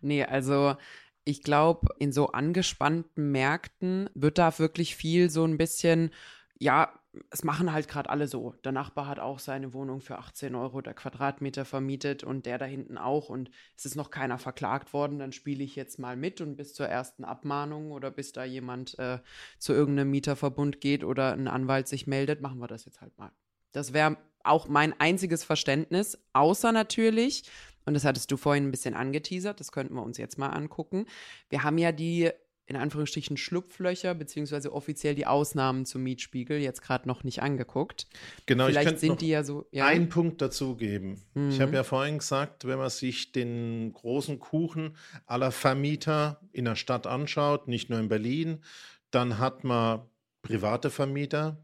Nee, 0.01 0.25
also 0.25 0.77
ich 1.25 1.42
glaube, 1.42 1.88
in 1.99 2.12
so 2.12 2.29
angespannten 2.29 3.31
Märkten 3.31 4.11
wird 4.14 4.38
da 4.38 4.59
wirklich 4.59 4.97
viel 4.97 5.31
so 5.31 5.45
ein 5.45 5.57
bisschen, 5.57 6.11
ja, 6.59 6.92
es 7.31 7.45
machen 7.45 7.73
halt 7.73 7.88
gerade 7.88 8.09
alle 8.09 8.27
so. 8.27 8.55
Der 8.64 8.73
Nachbar 8.73 9.07
hat 9.07 9.18
auch 9.18 9.38
seine 9.38 9.75
Wohnung 9.75 10.01
für 10.01 10.18
18 10.18 10.55
Euro 10.55 10.81
der 10.81 10.95
Quadratmeter 10.95 11.64
vermietet 11.64 12.25
und 12.25 12.47
der 12.47 12.59
da 12.59 12.64
hinten 12.64 12.97
auch 12.97 13.29
und 13.29 13.51
es 13.77 13.85
ist 13.85 13.97
noch 13.97 14.11
keiner 14.11 14.38
verklagt 14.38 14.92
worden, 14.92 15.18
dann 15.18 15.33
spiele 15.33 15.62
ich 15.62 15.77
jetzt 15.77 15.99
mal 15.99 16.16
mit 16.16 16.40
und 16.40 16.57
bis 16.57 16.75
zur 16.75 16.87
ersten 16.88 17.25
Abmahnung 17.25 17.92
oder 17.92 18.11
bis 18.11 18.33
da 18.33 18.45
jemand 18.45 18.99
äh, 18.99 19.18
zu 19.59 19.75
irgendeinem 19.75 20.11
Mieterverbund 20.11 20.81
geht 20.81 21.05
oder 21.05 21.33
ein 21.33 21.49
Anwalt 21.49 21.87
sich 21.87 22.07
meldet, 22.07 22.40
machen 22.40 22.59
wir 22.61 22.68
das 22.68 22.87
jetzt 22.87 23.03
halt 23.03 23.16
mal. 23.18 23.31
Das 23.73 23.92
wäre 23.92 24.16
auch 24.44 24.68
mein 24.68 24.98
einziges 24.98 25.44
Verständnis, 25.44 26.18
außer 26.33 26.72
natürlich, 26.72 27.44
und 27.85 27.94
das 27.94 28.05
hattest 28.05 28.31
du 28.31 28.37
vorhin 28.37 28.68
ein 28.68 28.70
bisschen 28.70 28.94
angeteasert, 28.94 29.61
das 29.61 29.72
könnten 29.72 29.94
wir 29.94 30.02
uns 30.02 30.18
jetzt 30.18 30.38
mal 30.38 30.50
angucken. 30.50 31.07
Wir 31.48 31.64
haben 31.64 31.78
ja 31.78 31.92
die 31.92 32.31
in 32.66 32.76
Anführungsstrichen 32.76 33.37
Schlupflöcher, 33.37 34.14
beziehungsweise 34.14 34.72
offiziell 34.72 35.14
die 35.14 35.26
Ausnahmen 35.26 35.85
zum 35.85 36.02
Mietspiegel 36.05 36.59
jetzt 36.59 36.81
gerade 36.81 37.09
noch 37.09 37.24
nicht 37.24 37.42
angeguckt. 37.42 38.07
Genau, 38.46 38.66
Vielleicht 38.66 38.92
ich 38.92 38.98
sind 39.00 39.20
die 39.20 39.28
ja 39.28 39.42
so. 39.44 39.66
Ja. 39.72 39.87
einen 39.87 40.09
Punkt 40.09 40.40
dazugeben. 40.40 41.20
Mhm. 41.35 41.50
Ich 41.50 41.61
habe 41.61 41.74
ja 41.74 41.83
vorhin 41.83 42.18
gesagt, 42.18 42.66
wenn 42.66 42.78
man 42.78 42.88
sich 42.88 43.33
den 43.33 43.92
großen 43.92 44.38
Kuchen 44.38 44.96
aller 45.26 45.50
Vermieter 45.50 46.40
in 46.52 46.64
der 46.64 46.76
Stadt 46.76 47.07
anschaut, 47.07 47.68
nicht 47.68 47.90
nur 47.90 47.98
in 47.98 48.09
Berlin, 48.09 48.62
dann 49.11 49.38
hat 49.38 49.64
man 49.64 50.02
private 50.42 50.90
Vermieter, 50.90 51.59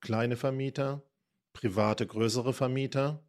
kleine 0.00 0.36
Vermieter, 0.36 1.02
private 1.58 2.06
größere 2.06 2.52
Vermieter. 2.52 3.20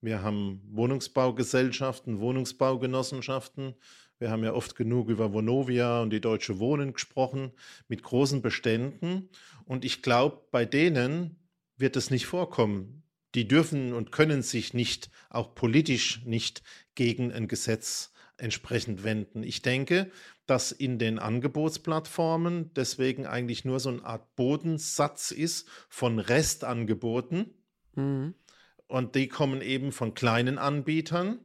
Wir 0.00 0.22
haben 0.22 0.62
Wohnungsbaugesellschaften, 0.70 2.20
Wohnungsbaugenossenschaften. 2.20 3.74
Wir 4.20 4.30
haben 4.30 4.44
ja 4.44 4.52
oft 4.52 4.76
genug 4.76 5.08
über 5.08 5.32
Vonovia 5.32 6.00
und 6.00 6.10
die 6.10 6.20
Deutsche 6.20 6.60
Wohnen 6.60 6.92
gesprochen, 6.92 7.50
mit 7.88 8.04
großen 8.04 8.40
Beständen. 8.40 9.30
Und 9.64 9.84
ich 9.84 10.00
glaube, 10.02 10.42
bei 10.52 10.64
denen 10.64 11.40
wird 11.76 11.96
es 11.96 12.10
nicht 12.10 12.26
vorkommen. 12.26 13.02
Die 13.34 13.48
dürfen 13.48 13.92
und 13.94 14.12
können 14.12 14.42
sich 14.42 14.72
nicht, 14.72 15.10
auch 15.28 15.56
politisch 15.56 16.24
nicht, 16.24 16.62
gegen 16.94 17.32
ein 17.32 17.48
Gesetz 17.48 18.12
entsprechend 18.38 19.02
wenden. 19.02 19.42
Ich 19.42 19.62
denke, 19.62 20.12
dass 20.46 20.70
in 20.70 20.98
den 20.98 21.18
Angebotsplattformen 21.18 22.72
deswegen 22.74 23.26
eigentlich 23.26 23.64
nur 23.64 23.80
so 23.80 23.88
eine 23.88 24.04
Art 24.04 24.36
Bodensatz 24.36 25.32
ist 25.32 25.68
von 25.88 26.18
Restangeboten. 26.18 27.55
Mhm. 27.96 28.34
Und 28.86 29.14
die 29.14 29.28
kommen 29.28 29.62
eben 29.62 29.90
von 29.90 30.14
kleinen 30.14 30.58
Anbietern 30.58 31.40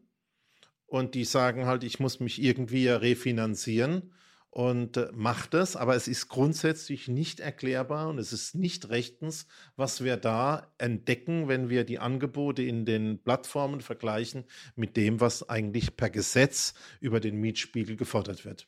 und 0.85 1.15
die 1.15 1.25
sagen 1.25 1.65
halt, 1.65 1.83
ich 1.83 1.99
muss 1.99 2.19
mich 2.19 2.41
irgendwie 2.41 2.87
refinanzieren 2.87 4.11
und 4.51 4.97
äh, 4.97 5.09
macht 5.13 5.53
das, 5.53 5.77
aber 5.77 5.95
es 5.95 6.09
ist 6.09 6.27
grundsätzlich 6.27 7.07
nicht 7.07 7.39
erklärbar 7.39 8.09
und 8.09 8.19
es 8.19 8.33
ist 8.33 8.53
nicht 8.53 8.89
rechtens, 8.89 9.47
was 9.77 10.03
wir 10.03 10.17
da 10.17 10.71
entdecken, 10.77 11.47
wenn 11.47 11.69
wir 11.69 11.85
die 11.85 11.99
Angebote 11.99 12.61
in 12.61 12.85
den 12.85 13.23
Plattformen 13.23 13.79
vergleichen 13.79 14.43
mit 14.75 14.97
dem, 14.97 15.21
was 15.21 15.49
eigentlich 15.49 15.95
per 15.95 16.09
Gesetz 16.09 16.73
über 16.99 17.21
den 17.21 17.37
Mietspiegel 17.37 17.95
gefordert 17.95 18.43
wird. 18.43 18.67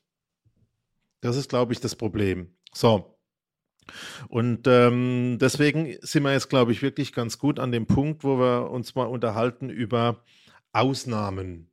Das 1.20 1.36
ist, 1.36 1.50
glaube 1.50 1.74
ich, 1.74 1.82
das 1.82 1.96
Problem. 1.96 2.56
So. 2.74 3.13
Und 4.28 4.68
ähm, 4.68 5.38
deswegen 5.40 5.96
sind 6.02 6.24
wir 6.24 6.34
jetzt, 6.34 6.50
glaube 6.50 6.72
ich, 6.72 6.82
wirklich 6.82 7.14
ganz 7.14 7.38
gut 7.38 7.60
an 7.60 7.72
dem 7.72 7.86
Punkt, 7.86 8.24
wo 8.24 8.38
wir 8.38 8.72
uns 8.72 8.96
mal 8.96 9.06
unterhalten 9.06 9.70
über 9.70 10.24
Ausnahmen. 10.72 11.70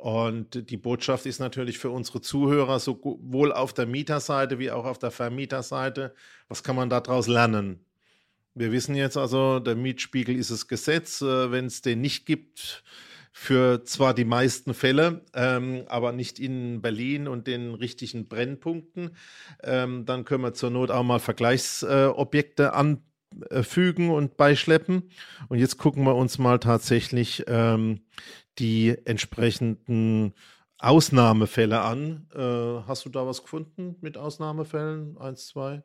Und 0.00 0.70
die 0.70 0.78
Botschaft 0.78 1.26
ist 1.26 1.40
natürlich 1.40 1.78
für 1.78 1.90
unsere 1.90 2.22
Zuhörer 2.22 2.80
sowohl 2.80 3.52
auf 3.52 3.74
der 3.74 3.84
Mieterseite 3.84 4.58
wie 4.58 4.70
auch 4.70 4.86
auf 4.86 4.98
der 4.98 5.10
Vermieterseite, 5.10 6.14
was 6.48 6.62
kann 6.62 6.76
man 6.76 6.88
daraus 6.88 7.28
lernen? 7.28 7.84
Wir 8.54 8.72
wissen 8.72 8.94
jetzt 8.94 9.16
also, 9.16 9.60
der 9.60 9.76
Mietspiegel 9.76 10.34
ist 10.36 10.50
das 10.50 10.68
Gesetz. 10.68 11.22
Äh, 11.22 11.52
wenn 11.52 11.66
es 11.66 11.82
den 11.82 12.00
nicht 12.00 12.26
gibt, 12.26 12.82
für 13.32 13.84
zwar 13.84 14.12
die 14.14 14.24
meisten 14.24 14.74
Fälle, 14.74 15.24
ähm, 15.34 15.84
aber 15.88 16.12
nicht 16.12 16.38
in 16.38 16.82
Berlin 16.82 17.28
und 17.28 17.46
den 17.46 17.74
richtigen 17.74 18.28
Brennpunkten, 18.28 19.16
ähm, 19.62 20.04
dann 20.04 20.24
können 20.24 20.42
wir 20.42 20.54
zur 20.54 20.70
Not 20.70 20.90
auch 20.90 21.04
mal 21.04 21.20
Vergleichsobjekte 21.20 22.64
äh, 22.64 23.46
anfügen 23.50 24.10
und 24.10 24.36
beischleppen. 24.36 25.10
Und 25.48 25.58
jetzt 25.58 25.78
gucken 25.78 26.04
wir 26.04 26.16
uns 26.16 26.38
mal 26.38 26.58
tatsächlich 26.58 27.44
ähm, 27.46 28.00
die 28.58 28.96
entsprechenden 29.04 30.34
Ausnahmefälle 30.78 31.82
an. 31.82 32.26
Äh, 32.34 32.86
hast 32.88 33.04
du 33.04 33.10
da 33.10 33.26
was 33.26 33.42
gefunden 33.42 33.96
mit 34.00 34.16
Ausnahmefällen? 34.16 35.18
Eins, 35.18 35.46
zwei? 35.46 35.82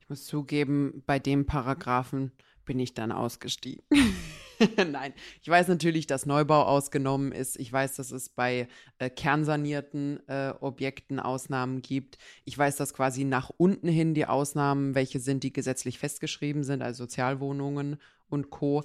Ich 0.00 0.08
muss 0.08 0.24
zugeben, 0.24 1.02
bei 1.06 1.18
dem 1.18 1.46
Paragraphen 1.46 2.32
bin 2.64 2.78
ich 2.78 2.94
dann 2.94 3.12
ausgestiegen. 3.12 3.82
Nein, 4.76 5.12
ich 5.42 5.48
weiß 5.48 5.68
natürlich, 5.68 6.06
dass 6.06 6.26
Neubau 6.26 6.62
ausgenommen 6.62 7.32
ist. 7.32 7.58
Ich 7.58 7.72
weiß, 7.72 7.96
dass 7.96 8.10
es 8.10 8.28
bei 8.28 8.68
äh, 8.98 9.10
kernsanierten 9.10 10.26
äh, 10.28 10.52
Objekten 10.60 11.20
Ausnahmen 11.20 11.82
gibt. 11.82 12.18
Ich 12.44 12.56
weiß, 12.56 12.76
dass 12.76 12.94
quasi 12.94 13.24
nach 13.24 13.50
unten 13.56 13.88
hin 13.88 14.14
die 14.14 14.26
Ausnahmen, 14.26 14.94
welche 14.94 15.20
sind, 15.20 15.42
die 15.42 15.52
gesetzlich 15.52 15.98
festgeschrieben 15.98 16.64
sind, 16.64 16.82
also 16.82 17.04
Sozialwohnungen 17.04 17.98
und 18.28 18.50
Co. 18.50 18.82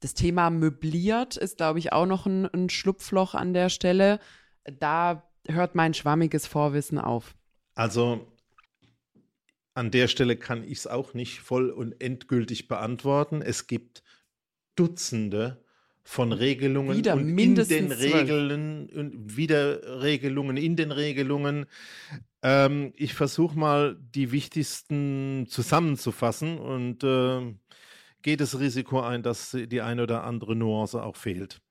Das 0.00 0.14
Thema 0.14 0.50
möbliert 0.50 1.36
ist, 1.36 1.58
glaube 1.58 1.78
ich, 1.78 1.92
auch 1.92 2.06
noch 2.06 2.26
ein, 2.26 2.46
ein 2.52 2.68
Schlupfloch 2.68 3.34
an 3.34 3.54
der 3.54 3.68
Stelle. 3.68 4.20
Da 4.64 5.22
hört 5.48 5.74
mein 5.74 5.94
schwammiges 5.94 6.46
Vorwissen 6.46 6.98
auf. 6.98 7.34
Also 7.74 8.26
an 9.74 9.90
der 9.90 10.08
Stelle 10.08 10.36
kann 10.36 10.62
ich 10.62 10.78
es 10.78 10.86
auch 10.86 11.14
nicht 11.14 11.40
voll 11.40 11.70
und 11.70 12.00
endgültig 12.00 12.68
beantworten. 12.68 13.42
Es 13.42 13.66
gibt 13.66 14.02
Dutzende 14.76 15.64
von 16.04 16.32
Regelungen 16.32 16.96
wieder 16.96 17.14
und 17.14 17.24
mindestens 17.24 17.78
in 17.78 17.88
den 17.88 17.98
Regeln 17.98 18.88
und 18.90 19.36
wieder 19.36 20.02
Regelungen 20.02 20.56
in 20.56 20.76
den 20.76 20.90
Regelungen. 20.90 21.66
Ähm, 22.42 22.92
ich 22.96 23.14
versuche 23.14 23.58
mal 23.58 23.96
die 24.14 24.30
wichtigsten 24.30 25.46
zusammenzufassen 25.48 26.58
und 26.58 27.02
äh, 27.02 27.54
geht 28.20 28.40
das 28.40 28.58
Risiko 28.60 29.00
ein, 29.00 29.22
dass 29.22 29.56
die 29.58 29.80
eine 29.80 30.02
oder 30.02 30.24
andere 30.24 30.54
Nuance 30.54 31.02
auch 31.02 31.16
fehlt. 31.16 31.62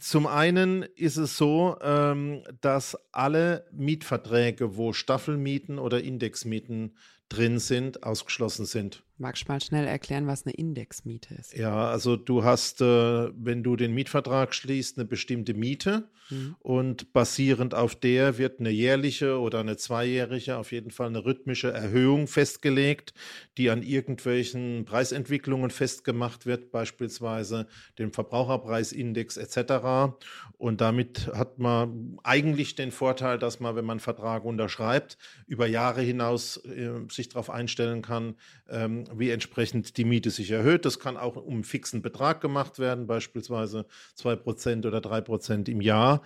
Zum 0.00 0.26
einen 0.26 0.82
ist 0.82 1.16
es 1.16 1.36
so, 1.36 1.76
ähm, 1.80 2.42
dass 2.60 2.96
alle 3.12 3.66
Mietverträge, 3.72 4.76
wo 4.76 4.92
Staffelmieten 4.92 5.78
oder 5.78 6.02
Indexmieten 6.02 6.96
drin 7.28 7.58
sind, 7.58 8.02
ausgeschlossen 8.02 8.66
sind. 8.66 9.02
Magst 9.20 9.48
du 9.48 9.52
mal 9.52 9.60
schnell 9.60 9.86
erklären, 9.86 10.28
was 10.28 10.46
eine 10.46 10.54
Indexmiete 10.54 11.34
ist? 11.34 11.56
Ja, 11.56 11.90
also 11.90 12.14
du 12.14 12.44
hast, 12.44 12.80
äh, 12.80 12.84
wenn 12.84 13.64
du 13.64 13.74
den 13.74 13.92
Mietvertrag 13.92 14.54
schließt, 14.54 14.96
eine 14.96 15.06
bestimmte 15.06 15.54
Miete 15.54 16.08
mhm. 16.30 16.54
und 16.60 17.12
basierend 17.12 17.74
auf 17.74 17.96
der 17.96 18.38
wird 18.38 18.60
eine 18.60 18.70
jährliche 18.70 19.40
oder 19.40 19.58
eine 19.58 19.76
zweijährige, 19.76 20.56
auf 20.56 20.70
jeden 20.70 20.92
Fall 20.92 21.08
eine 21.08 21.24
rhythmische 21.24 21.72
Erhöhung 21.72 22.28
festgelegt, 22.28 23.12
die 23.56 23.70
an 23.70 23.82
irgendwelchen 23.82 24.84
Preisentwicklungen 24.84 25.70
festgemacht 25.70 26.46
wird, 26.46 26.70
beispielsweise 26.70 27.66
dem 27.98 28.12
Verbraucherpreisindex 28.12 29.36
etc. 29.36 30.16
Und 30.58 30.80
damit 30.80 31.28
hat 31.34 31.58
man 31.58 32.18
eigentlich 32.22 32.76
den 32.76 32.92
Vorteil, 32.92 33.38
dass 33.40 33.58
man, 33.58 33.74
wenn 33.74 33.84
man 33.84 33.94
einen 33.94 34.00
Vertrag 34.00 34.44
unterschreibt, 34.44 35.18
über 35.48 35.66
Jahre 35.66 36.02
hinaus 36.02 36.58
äh, 36.64 36.90
sich 37.10 37.28
darauf 37.28 37.50
einstellen 37.50 38.02
kann, 38.02 38.36
ähm, 38.68 39.07
wie 39.14 39.30
entsprechend 39.30 39.96
die 39.96 40.04
Miete 40.04 40.30
sich 40.30 40.50
erhöht. 40.50 40.84
Das 40.84 40.98
kann 40.98 41.16
auch 41.16 41.36
um 41.36 41.54
einen 41.54 41.64
fixen 41.64 42.02
Betrag 42.02 42.40
gemacht 42.40 42.78
werden, 42.78 43.06
beispielsweise 43.06 43.86
2% 44.18 44.86
oder 44.86 44.98
3% 44.98 45.68
im 45.68 45.80
Jahr. 45.80 46.22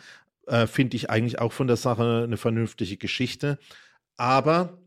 Äh, 0.47 0.67
Finde 0.67 0.97
ich 0.97 1.11
eigentlich 1.11 1.39
auch 1.39 1.53
von 1.53 1.67
der 1.67 1.77
Sache 1.77 2.23
eine 2.25 2.37
vernünftige 2.37 2.97
Geschichte. 2.97 3.59
Aber 4.17 4.79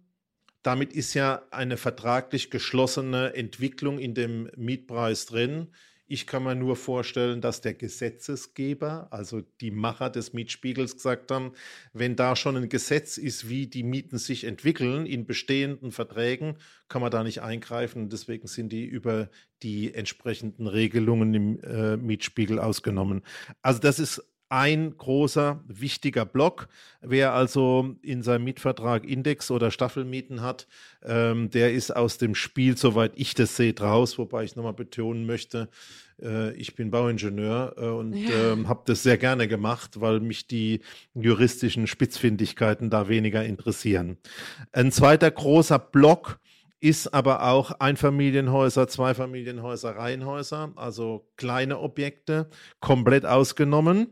damit 0.63 0.93
ist 0.93 1.13
ja 1.13 1.43
eine 1.51 1.77
vertraglich 1.77 2.49
geschlossene 2.49 3.35
Entwicklung 3.35 3.99
in 3.99 4.15
dem 4.15 4.49
Mietpreis 4.55 5.27
drin. 5.27 5.67
Ich 6.07 6.27
kann 6.27 6.43
mir 6.43 6.53
nur 6.55 6.75
vorstellen, 6.75 7.41
dass 7.41 7.61
der 7.61 7.73
Gesetzesgeber, 7.73 9.07
also 9.09 9.41
die 9.59 9.71
Macher 9.71 10.11
des 10.11 10.33
Mietspiegels, 10.33 10.95
gesagt 10.95 11.31
haben, 11.31 11.53
wenn 11.93 12.15
da 12.15 12.35
schon 12.35 12.55
ein 12.57 12.69
Gesetz 12.69 13.17
ist, 13.17 13.49
wie 13.49 13.65
die 13.65 13.81
Mieten 13.81 14.19
sich 14.19 14.43
entwickeln 14.43 15.07
in 15.07 15.25
bestehenden 15.25 15.91
Verträgen, 15.91 16.57
kann 16.89 17.01
man 17.01 17.09
da 17.09 17.23
nicht 17.23 17.41
eingreifen. 17.41 18.09
Deswegen 18.09 18.47
sind 18.47 18.71
die 18.71 18.85
über 18.85 19.29
die 19.63 19.95
entsprechenden 19.95 20.67
Regelungen 20.67 21.33
im 21.33 21.59
äh, 21.61 21.97
Mietspiegel 21.97 22.59
ausgenommen. 22.59 23.23
Also 23.63 23.79
das 23.79 23.97
ist 23.97 24.23
ein 24.49 24.97
großer, 24.97 25.63
wichtiger 25.67 26.25
Block. 26.25 26.67
Wer 27.01 27.33
also 27.33 27.95
in 28.01 28.21
seinem 28.21 28.45
Mietvertrag 28.45 29.03
Index- 29.05 29.51
oder 29.51 29.71
Staffelmieten 29.71 30.41
hat, 30.41 30.67
ähm, 31.03 31.49
der 31.49 31.73
ist 31.73 31.95
aus 31.95 32.17
dem 32.17 32.35
Spiel, 32.35 32.77
soweit 32.77 33.13
ich 33.15 33.33
das 33.33 33.55
sehe, 33.55 33.73
draus. 33.73 34.17
Wobei 34.17 34.43
ich 34.43 34.55
nochmal 34.55 34.73
betonen 34.73 35.25
möchte, 35.25 35.69
äh, 36.21 36.53
ich 36.53 36.75
bin 36.75 36.91
Bauingenieur 36.91 37.75
äh, 37.77 37.87
und 37.87 38.13
ja. 38.13 38.53
ähm, 38.53 38.67
habe 38.67 38.83
das 38.85 39.03
sehr 39.03 39.17
gerne 39.17 39.47
gemacht, 39.47 39.99
weil 40.01 40.19
mich 40.19 40.47
die 40.47 40.81
juristischen 41.13 41.87
Spitzfindigkeiten 41.87 42.89
da 42.89 43.07
weniger 43.07 43.43
interessieren. 43.43 44.17
Ein 44.71 44.91
zweiter 44.91 45.31
großer 45.31 45.79
Block 45.79 46.39
ist 46.79 47.13
aber 47.13 47.43
auch 47.43 47.71
Einfamilienhäuser, 47.79 48.87
Zweifamilienhäuser, 48.87 49.95
Reihenhäuser, 49.95 50.71
also 50.75 51.27
kleine 51.35 51.79
Objekte, 51.79 52.49
komplett 52.79 53.25
ausgenommen. 53.25 54.07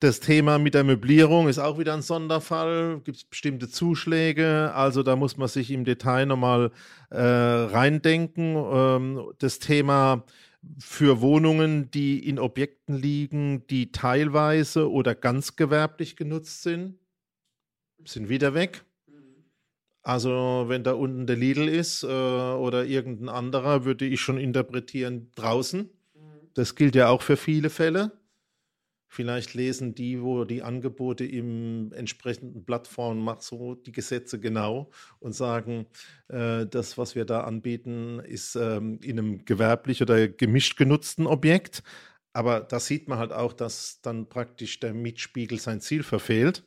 Das 0.00 0.20
Thema 0.20 0.58
mit 0.58 0.74
der 0.74 0.84
Möblierung 0.84 1.48
ist 1.48 1.58
auch 1.58 1.78
wieder 1.78 1.94
ein 1.94 2.02
Sonderfall. 2.02 3.00
Gibt 3.04 3.16
es 3.16 3.24
bestimmte 3.24 3.68
Zuschläge? 3.68 4.72
Also 4.74 5.02
da 5.02 5.16
muss 5.16 5.36
man 5.36 5.48
sich 5.48 5.70
im 5.70 5.84
Detail 5.84 6.26
nochmal 6.26 6.72
äh, 7.10 7.22
reindenken. 7.22 8.56
Ähm, 8.56 9.32
das 9.38 9.60
Thema 9.60 10.24
für 10.78 11.20
Wohnungen, 11.20 11.90
die 11.90 12.26
in 12.26 12.38
Objekten 12.38 12.96
liegen, 12.96 13.66
die 13.68 13.92
teilweise 13.92 14.90
oder 14.90 15.14
ganz 15.14 15.56
gewerblich 15.56 16.16
genutzt 16.16 16.62
sind, 16.62 16.98
sind 18.04 18.28
wieder 18.28 18.54
weg. 18.54 18.84
Also 20.02 20.66
wenn 20.68 20.84
da 20.84 20.92
unten 20.92 21.26
der 21.26 21.36
Lidl 21.36 21.66
ist 21.66 22.02
äh, 22.02 22.06
oder 22.06 22.84
irgendein 22.84 23.30
anderer, 23.30 23.86
würde 23.86 24.04
ich 24.04 24.20
schon 24.20 24.36
interpretieren 24.36 25.30
draußen. 25.34 25.88
Das 26.52 26.74
gilt 26.74 26.94
ja 26.94 27.08
auch 27.08 27.22
für 27.22 27.38
viele 27.38 27.70
Fälle. 27.70 28.12
Vielleicht 29.14 29.54
lesen 29.54 29.94
die, 29.94 30.20
wo 30.20 30.44
die 30.44 30.64
Angebote 30.64 31.24
im 31.24 31.92
entsprechenden 31.92 32.64
Plattform 32.64 33.22
macht, 33.22 33.42
so 33.42 33.76
die 33.76 33.92
Gesetze 33.92 34.40
genau 34.40 34.90
und 35.20 35.36
sagen, 35.36 35.86
äh, 36.26 36.66
das, 36.66 36.98
was 36.98 37.14
wir 37.14 37.24
da 37.24 37.42
anbieten, 37.42 38.18
ist 38.18 38.56
ähm, 38.56 38.98
in 39.04 39.20
einem 39.20 39.44
gewerblich 39.44 40.02
oder 40.02 40.26
gemischt 40.26 40.76
genutzten 40.76 41.28
Objekt. 41.28 41.84
Aber 42.32 42.58
da 42.58 42.80
sieht 42.80 43.06
man 43.06 43.20
halt 43.20 43.32
auch, 43.32 43.52
dass 43.52 44.00
dann 44.02 44.28
praktisch 44.28 44.80
der 44.80 44.92
Mietspiegel 44.94 45.60
sein 45.60 45.80
Ziel 45.80 46.02
verfehlt. 46.02 46.64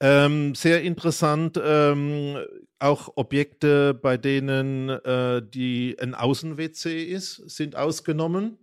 Ähm, 0.00 0.54
sehr 0.54 0.80
interessant, 0.80 1.60
ähm, 1.62 2.38
auch 2.78 3.12
Objekte, 3.16 3.92
bei 3.92 4.16
denen 4.16 4.88
äh, 4.88 5.42
die 5.46 5.94
ein 6.00 6.14
Außen-WC 6.14 7.04
ist, 7.04 7.50
sind 7.50 7.76
ausgenommen. 7.76 8.56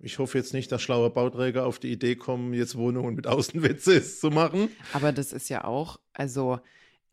Ich 0.00 0.18
hoffe 0.18 0.38
jetzt 0.38 0.54
nicht, 0.54 0.70
dass 0.70 0.80
schlaue 0.80 1.10
Bauträger 1.10 1.66
auf 1.66 1.78
die 1.78 1.90
Idee 1.90 2.14
kommen, 2.14 2.54
jetzt 2.54 2.76
Wohnungen 2.76 3.14
mit 3.14 3.26
Außen-WCs 3.26 4.20
zu 4.20 4.30
machen. 4.30 4.68
Aber 4.92 5.12
das 5.12 5.32
ist 5.32 5.48
ja 5.48 5.64
auch, 5.64 5.98
also 6.12 6.60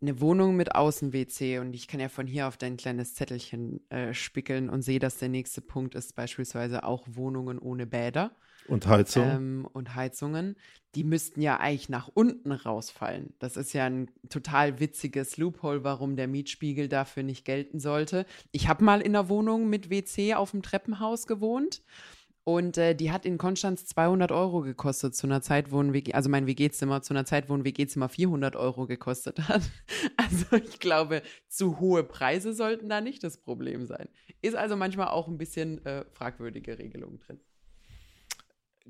eine 0.01 0.21
Wohnung 0.21 0.55
mit 0.55 0.75
Außen-WC 0.75 1.59
und 1.59 1.73
ich 1.73 1.87
kann 1.87 1.99
ja 1.99 2.09
von 2.09 2.27
hier 2.27 2.47
auf 2.47 2.57
dein 2.57 2.77
kleines 2.77 3.15
Zettelchen 3.15 3.89
äh, 3.89 4.13
spickeln 4.13 4.69
und 4.69 4.83
sehe, 4.83 4.99
dass 4.99 5.17
der 5.17 5.29
nächste 5.29 5.61
Punkt 5.61 5.95
ist 5.95 6.15
beispielsweise 6.15 6.83
auch 6.83 7.05
Wohnungen 7.07 7.57
ohne 7.57 7.87
Bäder. 7.87 8.31
Und 8.67 8.87
Heizung. 8.87 9.23
Ähm, 9.23 9.67
und 9.73 9.95
Heizungen. 9.95 10.55
Die 10.95 11.03
müssten 11.03 11.41
ja 11.41 11.59
eigentlich 11.59 11.89
nach 11.89 12.09
unten 12.13 12.51
rausfallen. 12.51 13.33
Das 13.39 13.57
ist 13.57 13.73
ja 13.73 13.85
ein 13.85 14.09
total 14.29 14.79
witziges 14.79 15.37
Loophole, 15.37 15.83
warum 15.83 16.15
der 16.15 16.27
Mietspiegel 16.27 16.87
dafür 16.87 17.23
nicht 17.23 17.45
gelten 17.45 17.79
sollte. 17.79 18.25
Ich 18.51 18.67
habe 18.67 18.83
mal 18.83 19.01
in 19.01 19.15
einer 19.15 19.29
Wohnung 19.29 19.69
mit 19.69 19.89
WC 19.89 20.35
auf 20.35 20.51
dem 20.51 20.61
Treppenhaus 20.61 21.27
gewohnt 21.27 21.81
und 22.45 22.77
äh, 22.77 22.93
die 22.93 23.11
hat 23.11 23.25
in 23.25 23.39
Konstanz 23.39 23.87
200 23.87 24.31
Euro 24.31 24.61
gekostet 24.61 25.15
zu 25.15 25.25
einer 25.25 25.41
Zeit, 25.41 25.71
wo 25.71 25.81
ein 25.81 25.93
WG, 25.93 26.13
also 26.13 26.29
mein 26.29 26.45
WG-Zimmer 26.45 27.01
zu 27.01 27.13
einer 27.13 27.25
Zeit, 27.25 27.49
wo 27.49 27.55
ein 27.55 27.65
WG-Zimmer 27.65 28.07
400 28.07 28.55
Euro 28.55 28.85
gekostet 28.85 29.49
hat. 29.49 29.63
Also 30.17 30.55
ich 30.55 30.79
glaube, 30.79 31.23
zu 31.47 31.79
hohe 31.79 32.03
Preise 32.03 32.53
sollten 32.53 32.87
da 32.87 33.01
nicht 33.01 33.23
das 33.23 33.37
Problem 33.37 33.85
sein. 33.85 34.07
Ist 34.41 34.55
also 34.55 34.75
manchmal 34.75 35.07
auch 35.07 35.27
ein 35.27 35.37
bisschen 35.37 35.83
äh, 35.85 36.05
fragwürdige 36.13 36.77
Regelung 36.77 37.19
drin. 37.19 37.39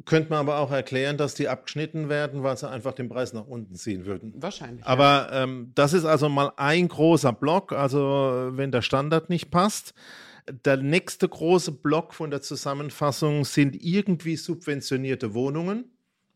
Könnte 0.03 0.29
man 0.29 0.39
aber 0.39 0.59
auch 0.59 0.71
erklären, 0.71 1.17
dass 1.17 1.35
die 1.35 1.47
abgeschnitten 1.47 2.09
werden, 2.09 2.43
weil 2.43 2.57
sie 2.57 2.69
einfach 2.69 2.93
den 2.93 3.07
Preis 3.07 3.31
nach 3.31 3.47
unten 3.47 3.75
ziehen 3.75 4.05
würden. 4.05 4.33
Wahrscheinlich. 4.35 4.85
Aber 4.85 5.29
ja. 5.31 5.43
ähm, 5.43 5.71
das 5.75 5.93
ist 5.93 6.03
also 6.03 6.27
mal 6.27 6.51
ein 6.57 6.89
großer 6.89 7.31
Block. 7.31 7.71
Also 7.71 8.49
wenn 8.51 8.71
der 8.71 8.81
Standard 8.81 9.29
nicht 9.29 9.49
passt, 9.51 9.93
der 10.49 10.77
nächste 10.77 11.27
große 11.27 11.71
Block 11.71 12.13
von 12.13 12.29
der 12.29 12.41
Zusammenfassung 12.41 13.45
sind 13.45 13.75
irgendwie 13.81 14.35
subventionierte 14.35 15.33
Wohnungen, 15.33 15.85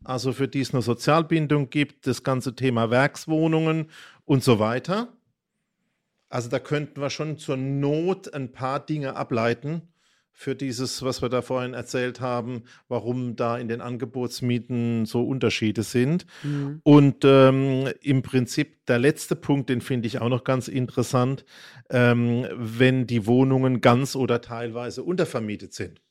also 0.04 0.34
für 0.34 0.48
die 0.48 0.62
es 0.62 0.74
eine 0.74 0.82
Sozialbindung 0.82 1.70
gibt, 1.70 2.08
das 2.08 2.24
ganze 2.24 2.56
Thema 2.56 2.90
Werkswohnungen 2.90 3.90
und 4.26 4.44
so 4.44 4.60
weiter. 4.60 5.14
Also 6.30 6.50
da 6.50 6.60
könnten 6.60 7.02
wir 7.02 7.10
schon 7.10 7.38
zur 7.38 7.58
Not 7.58 8.34
ein 8.34 8.52
paar 8.52 8.80
Dinge 8.80 9.16
ableiten 9.16 9.90
für 10.40 10.56
dieses, 10.56 11.04
was 11.04 11.22
wir 11.22 11.28
da 11.28 11.42
vorhin 11.42 11.74
erzählt 11.74 12.22
haben, 12.22 12.64
warum 12.88 13.36
da 13.36 13.58
in 13.58 13.68
den 13.68 13.82
Angebotsmieten 13.82 15.06
so 15.06 15.28
Unterschiede 15.28 15.84
sind. 15.84 16.26
Mhm. 16.44 16.80
Und 16.84 17.26
ähm, 17.26 17.90
im 18.02 18.22
Prinzip 18.22 18.86
der 18.86 19.00
letzte 19.00 19.36
Punkt, 19.36 19.70
den 19.70 19.82
finde 19.82 20.08
ich 20.08 20.22
auch 20.22 20.30
noch 20.30 20.46
ganz 20.46 20.70
interessant, 20.70 21.44
ähm, 21.90 22.48
wenn 22.54 23.06
die 23.06 23.28
Wohnungen 23.28 23.82
ganz 23.82 24.16
oder 24.16 24.40
teilweise 24.40 25.04
untervermietet 25.04 25.74
sind. 25.74 26.02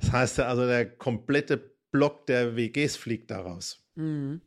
Das 0.00 0.12
heißt 0.12 0.36
ja 0.36 0.48
also, 0.48 0.66
der 0.66 0.84
komplette 0.84 1.56
Block 1.90 2.26
der 2.26 2.56
WGs 2.56 2.98
fliegt 2.98 3.30
daraus. 3.30 3.86
Mhm. 3.94 4.42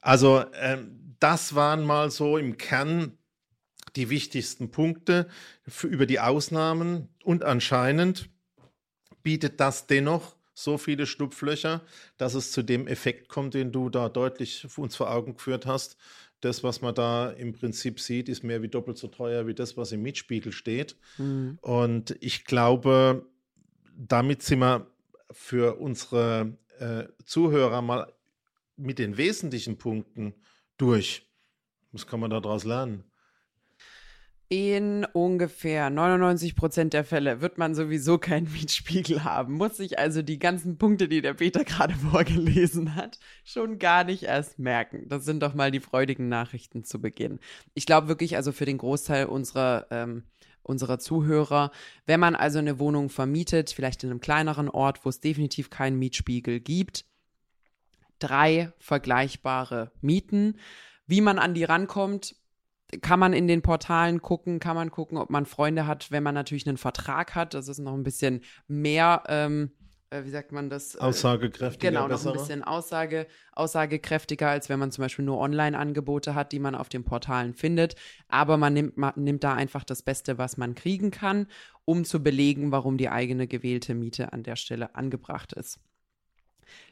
Also 0.00 0.42
ähm, 0.54 1.16
das 1.20 1.54
waren 1.54 1.84
mal 1.84 2.10
so 2.10 2.38
im 2.38 2.56
Kern 2.56 3.18
die 3.96 4.10
wichtigsten 4.10 4.70
Punkte 4.70 5.26
für, 5.66 5.86
über 5.86 6.06
die 6.06 6.20
Ausnahmen 6.20 7.08
und 7.24 7.44
anscheinend 7.44 8.28
bietet 9.22 9.58
das 9.60 9.86
dennoch 9.86 10.36
so 10.54 10.78
viele 10.78 11.06
Schlupflöcher, 11.06 11.82
dass 12.16 12.34
es 12.34 12.52
zu 12.52 12.62
dem 12.62 12.86
Effekt 12.86 13.28
kommt, 13.28 13.54
den 13.54 13.72
du 13.72 13.90
da 13.90 14.08
deutlich 14.08 14.66
uns 14.78 14.96
vor 14.96 15.10
Augen 15.10 15.34
geführt 15.34 15.66
hast. 15.66 15.96
Das, 16.40 16.62
was 16.62 16.80
man 16.80 16.94
da 16.94 17.30
im 17.30 17.52
Prinzip 17.52 18.00
sieht, 18.00 18.28
ist 18.28 18.42
mehr 18.42 18.62
wie 18.62 18.68
doppelt 18.68 18.96
so 18.98 19.08
teuer 19.08 19.46
wie 19.46 19.54
das, 19.54 19.76
was 19.76 19.92
im 19.92 20.02
Mietspiegel 20.02 20.52
steht. 20.52 20.96
Mhm. 21.18 21.58
Und 21.60 22.16
ich 22.20 22.44
glaube, 22.44 23.26
damit 23.96 24.42
sind 24.42 24.60
wir 24.60 24.86
für 25.30 25.78
unsere 25.78 26.56
äh, 26.78 27.04
Zuhörer 27.24 27.82
mal 27.82 28.12
mit 28.76 28.98
den 28.98 29.16
wesentlichen 29.16 29.76
Punkten 29.78 30.34
durch. 30.76 31.26
Was 31.92 32.06
kann 32.06 32.20
man 32.20 32.30
daraus 32.30 32.64
lernen? 32.64 33.04
In 34.48 35.04
ungefähr 35.06 35.90
99 35.90 36.54
Prozent 36.54 36.92
der 36.92 37.02
Fälle 37.02 37.40
wird 37.40 37.58
man 37.58 37.74
sowieso 37.74 38.16
keinen 38.16 38.52
Mietspiegel 38.52 39.24
haben, 39.24 39.54
muss 39.54 39.76
sich 39.76 39.98
also 39.98 40.22
die 40.22 40.38
ganzen 40.38 40.78
Punkte, 40.78 41.08
die 41.08 41.20
der 41.20 41.34
Peter 41.34 41.64
gerade 41.64 41.94
vorgelesen 42.10 42.94
hat, 42.94 43.18
schon 43.44 43.80
gar 43.80 44.04
nicht 44.04 44.22
erst 44.22 44.60
merken. 44.60 45.08
Das 45.08 45.24
sind 45.24 45.42
doch 45.42 45.54
mal 45.54 45.72
die 45.72 45.80
freudigen 45.80 46.28
Nachrichten 46.28 46.84
zu 46.84 47.00
Beginn. 47.00 47.40
Ich 47.74 47.86
glaube 47.86 48.06
wirklich, 48.06 48.36
also 48.36 48.52
für 48.52 48.66
den 48.66 48.78
Großteil 48.78 49.26
unserer, 49.26 49.88
ähm, 49.90 50.22
unserer 50.62 51.00
Zuhörer, 51.00 51.72
wenn 52.06 52.20
man 52.20 52.36
also 52.36 52.60
eine 52.60 52.78
Wohnung 52.78 53.08
vermietet, 53.08 53.70
vielleicht 53.70 54.04
in 54.04 54.10
einem 54.10 54.20
kleineren 54.20 54.68
Ort, 54.68 55.04
wo 55.04 55.08
es 55.08 55.18
definitiv 55.18 55.70
keinen 55.70 55.98
Mietspiegel 55.98 56.60
gibt, 56.60 57.04
drei 58.20 58.72
vergleichbare 58.78 59.90
Mieten. 60.00 60.58
Wie 61.08 61.20
man 61.20 61.38
an 61.38 61.54
die 61.54 61.64
rankommt, 61.64 62.34
kann 63.00 63.18
man 63.18 63.32
in 63.32 63.48
den 63.48 63.62
Portalen 63.62 64.22
gucken, 64.22 64.60
kann 64.60 64.76
man 64.76 64.90
gucken, 64.90 65.18
ob 65.18 65.30
man 65.30 65.46
Freunde 65.46 65.86
hat, 65.86 66.10
wenn 66.10 66.22
man 66.22 66.34
natürlich 66.34 66.66
einen 66.68 66.76
Vertrag 66.76 67.34
hat. 67.34 67.54
Das 67.54 67.68
ist 67.68 67.78
noch 67.78 67.94
ein 67.94 68.04
bisschen 68.04 68.42
mehr, 68.68 69.24
ähm, 69.28 69.72
äh, 70.10 70.24
wie 70.24 70.30
sagt 70.30 70.52
man 70.52 70.70
das? 70.70 70.94
Äh, 70.94 70.98
aussagekräftiger. 70.98 71.90
Genau, 71.90 72.08
noch 72.08 72.24
ein 72.24 72.32
bisschen 72.32 72.62
Aussage, 72.62 73.26
aussagekräftiger, 73.52 74.48
als 74.48 74.68
wenn 74.68 74.78
man 74.78 74.92
zum 74.92 75.02
Beispiel 75.02 75.24
nur 75.24 75.38
Online-Angebote 75.38 76.34
hat, 76.34 76.52
die 76.52 76.58
man 76.58 76.74
auf 76.74 76.88
den 76.88 77.04
Portalen 77.04 77.54
findet. 77.54 77.96
Aber 78.28 78.56
man 78.56 78.72
nimmt, 78.72 78.96
man 78.96 79.12
nimmt 79.16 79.42
da 79.42 79.54
einfach 79.54 79.84
das 79.84 80.02
Beste, 80.02 80.38
was 80.38 80.56
man 80.56 80.74
kriegen 80.74 81.10
kann, 81.10 81.48
um 81.84 82.04
zu 82.04 82.22
belegen, 82.22 82.70
warum 82.72 82.98
die 82.98 83.08
eigene 83.08 83.46
gewählte 83.46 83.94
Miete 83.94 84.32
an 84.32 84.42
der 84.42 84.56
Stelle 84.56 84.94
angebracht 84.94 85.52
ist. 85.52 85.80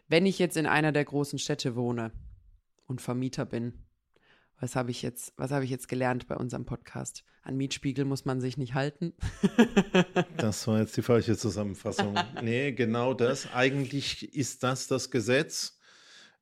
Wenn 0.08 0.26
ich 0.26 0.38
jetzt 0.38 0.56
in 0.56 0.66
einer 0.66 0.92
der 0.92 1.04
großen 1.04 1.38
Städte 1.38 1.76
wohne 1.76 2.12
und 2.86 3.00
Vermieter 3.00 3.44
bin, 3.46 3.84
was 4.64 4.76
habe 4.76 4.90
ich 4.90 5.02
jetzt, 5.02 5.34
was 5.36 5.50
habe 5.50 5.66
ich 5.66 5.70
jetzt 5.70 5.88
gelernt 5.88 6.26
bei 6.26 6.36
unserem 6.36 6.64
Podcast? 6.64 7.22
An 7.42 7.54
Mietspiegel 7.58 8.06
muss 8.06 8.24
man 8.24 8.40
sich 8.40 8.56
nicht 8.56 8.72
halten. 8.72 9.12
das 10.38 10.66
war 10.66 10.80
jetzt 10.80 10.96
die 10.96 11.02
falsche 11.02 11.36
Zusammenfassung. 11.36 12.14
nee, 12.42 12.72
genau 12.72 13.12
das. 13.12 13.52
Eigentlich 13.52 14.34
ist 14.34 14.62
das 14.62 14.86
das 14.86 15.10
Gesetz. 15.10 15.78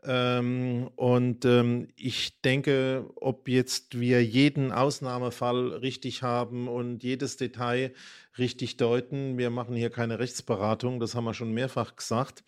Ähm, 0.04 0.88
und 0.94 1.44
ähm, 1.44 1.88
ich 1.96 2.40
denke, 2.42 3.10
ob 3.16 3.48
jetzt 3.48 3.98
wir 3.98 4.24
jeden 4.24 4.70
Ausnahmefall 4.70 5.72
richtig 5.72 6.22
haben 6.22 6.68
und 6.68 7.02
jedes 7.02 7.36
Detail 7.36 7.92
richtig 8.38 8.76
deuten, 8.76 9.36
wir 9.36 9.50
machen 9.50 9.74
hier 9.74 9.90
keine 9.90 10.20
Rechtsberatung, 10.20 11.00
das 11.00 11.16
haben 11.16 11.24
wir 11.24 11.34
schon 11.34 11.52
mehrfach 11.52 11.96
gesagt. 11.96 12.44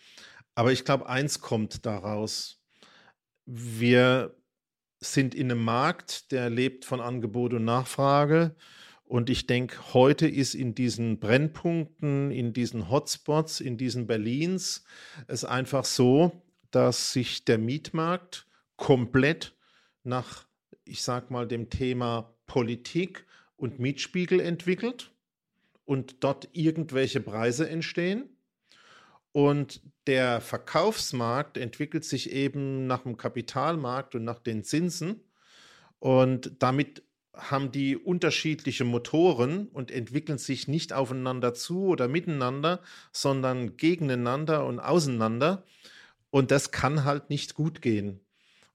Aber 0.54 0.70
ich 0.70 0.84
glaube, 0.84 1.08
eins 1.08 1.40
kommt 1.40 1.84
daraus. 1.84 2.60
Wir 3.44 4.36
sind 5.12 5.34
in 5.34 5.50
einem 5.50 5.62
Markt, 5.62 6.32
der 6.32 6.50
lebt 6.50 6.84
von 6.84 7.00
Angebot 7.00 7.52
und 7.52 7.64
Nachfrage. 7.64 8.54
Und 9.04 9.28
ich 9.30 9.46
denke, 9.46 9.94
heute 9.94 10.26
ist 10.26 10.54
in 10.54 10.74
diesen 10.74 11.20
Brennpunkten, 11.20 12.30
in 12.30 12.52
diesen 12.52 12.90
Hotspots, 12.90 13.60
in 13.60 13.76
diesen 13.76 14.06
Berlins 14.06 14.84
es 15.26 15.44
einfach 15.44 15.84
so, 15.84 16.42
dass 16.70 17.12
sich 17.12 17.44
der 17.44 17.58
Mietmarkt 17.58 18.46
komplett 18.76 19.54
nach, 20.02 20.46
ich 20.84 21.02
sag 21.02 21.30
mal, 21.30 21.46
dem 21.46 21.70
Thema 21.70 22.34
Politik 22.46 23.26
und 23.56 23.78
Mietspiegel 23.78 24.40
entwickelt 24.40 25.12
und 25.84 26.24
dort 26.24 26.48
irgendwelche 26.52 27.20
Preise 27.20 27.68
entstehen. 27.68 28.33
Und 29.34 29.82
der 30.06 30.40
Verkaufsmarkt 30.40 31.56
entwickelt 31.56 32.04
sich 32.04 32.30
eben 32.30 32.86
nach 32.86 33.02
dem 33.02 33.16
Kapitalmarkt 33.16 34.14
und 34.14 34.22
nach 34.22 34.38
den 34.38 34.62
Zinsen. 34.62 35.24
Und 35.98 36.52
damit 36.60 37.02
haben 37.32 37.72
die 37.72 37.96
unterschiedliche 37.96 38.84
Motoren 38.84 39.66
und 39.66 39.90
entwickeln 39.90 40.38
sich 40.38 40.68
nicht 40.68 40.92
aufeinander 40.92 41.52
zu 41.52 41.86
oder 41.86 42.06
miteinander, 42.06 42.80
sondern 43.10 43.76
gegeneinander 43.76 44.64
und 44.66 44.78
auseinander. 44.78 45.64
Und 46.30 46.52
das 46.52 46.70
kann 46.70 47.04
halt 47.04 47.28
nicht 47.28 47.54
gut 47.54 47.82
gehen. 47.82 48.23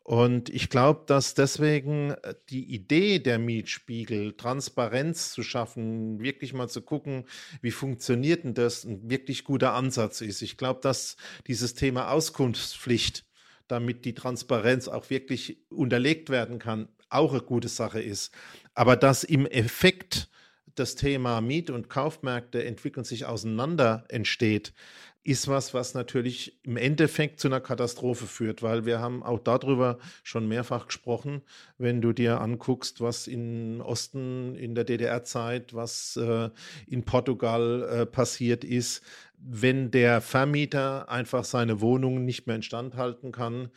Und 0.09 0.49
ich 0.49 0.69
glaube, 0.69 1.03
dass 1.05 1.35
deswegen 1.35 2.15
äh, 2.23 2.33
die 2.49 2.63
Idee 2.63 3.19
der 3.19 3.37
Mietspiegel, 3.37 4.33
Transparenz 4.35 5.31
zu 5.33 5.43
schaffen, 5.43 6.19
wirklich 6.19 6.51
mal 6.51 6.67
zu 6.67 6.81
gucken, 6.81 7.25
wie 7.61 7.69
funktioniert 7.69 8.43
denn 8.43 8.55
das, 8.55 8.85
ein 8.85 9.07
wirklich 9.07 9.43
guter 9.43 9.75
Ansatz 9.75 10.21
ist. 10.21 10.41
Ich 10.41 10.57
glaube, 10.57 10.79
dass 10.81 11.15
dieses 11.45 11.75
Thema 11.75 12.09
Auskunftspflicht, 12.09 13.23
damit 13.67 14.03
die 14.03 14.15
Transparenz 14.15 14.87
auch 14.87 15.11
wirklich 15.11 15.59
unterlegt 15.69 16.31
werden 16.31 16.57
kann, 16.57 16.87
auch 17.11 17.33
eine 17.33 17.43
gute 17.43 17.67
Sache 17.69 18.01
ist. 18.01 18.33
Aber 18.73 18.95
dass 18.95 19.23
im 19.23 19.45
Effekt 19.45 20.27
das 20.73 20.95
Thema 20.95 21.39
Miet- 21.39 21.69
und 21.69 21.87
Kaufmärkte 21.87 22.63
entwickeln 22.63 23.03
sich 23.03 23.25
auseinander 23.25 24.05
entsteht, 24.09 24.73
ist 25.23 25.47
was, 25.47 25.73
was 25.73 25.93
natürlich 25.93 26.59
im 26.63 26.77
Endeffekt 26.77 27.39
zu 27.39 27.49
einer 27.49 27.59
Katastrophe 27.59 28.25
führt, 28.25 28.63
weil 28.63 28.85
wir 28.85 28.99
haben 28.99 29.21
auch 29.21 29.39
darüber 29.39 29.99
schon 30.23 30.47
mehrfach 30.47 30.87
gesprochen, 30.87 31.41
wenn 31.77 32.01
du 32.01 32.13
dir 32.13 32.39
anguckst, 32.39 33.01
was 33.01 33.27
im 33.27 33.81
Osten 33.81 34.55
in 34.55 34.75
der 34.75 34.85
DDR-Zeit, 34.85 35.73
was 35.73 36.15
äh, 36.15 36.49
in 36.87 37.03
Portugal 37.03 37.83
äh, 37.83 38.05
passiert 38.05 38.63
ist, 38.63 39.03
wenn 39.37 39.91
der 39.91 40.21
Vermieter 40.21 41.09
einfach 41.09 41.43
seine 41.43 41.81
Wohnung 41.81 42.25
nicht 42.25 42.47
mehr 42.47 42.57
instand 42.57 42.95
halten 42.95 43.31
kann, 43.31 43.69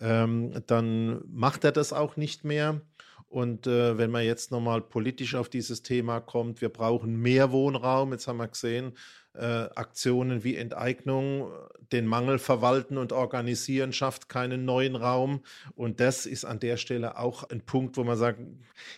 ähm, 0.00 0.62
dann 0.66 1.22
macht 1.28 1.64
er 1.64 1.72
das 1.72 1.92
auch 1.92 2.16
nicht 2.16 2.44
mehr. 2.44 2.80
Und 3.28 3.66
äh, 3.66 3.98
wenn 3.98 4.10
man 4.10 4.24
jetzt 4.24 4.50
nochmal 4.50 4.80
politisch 4.80 5.34
auf 5.34 5.50
dieses 5.50 5.82
Thema 5.82 6.20
kommt, 6.20 6.62
wir 6.62 6.70
brauchen 6.70 7.16
mehr 7.16 7.52
Wohnraum. 7.52 8.12
Jetzt 8.12 8.26
haben 8.26 8.38
wir 8.38 8.48
gesehen, 8.48 8.92
äh, 9.38 9.68
Aktionen 9.74 10.42
wie 10.42 10.56
Enteignung, 10.56 11.50
den 11.92 12.06
Mangel 12.06 12.38
verwalten 12.38 12.98
und 12.98 13.12
organisieren, 13.12 13.92
schafft 13.92 14.28
keinen 14.28 14.64
neuen 14.64 14.96
Raum. 14.96 15.40
Und 15.74 16.00
das 16.00 16.26
ist 16.26 16.44
an 16.44 16.60
der 16.60 16.76
Stelle 16.76 17.18
auch 17.18 17.44
ein 17.44 17.60
Punkt, 17.60 17.96
wo 17.96 18.04
man 18.04 18.18
sagt, 18.18 18.40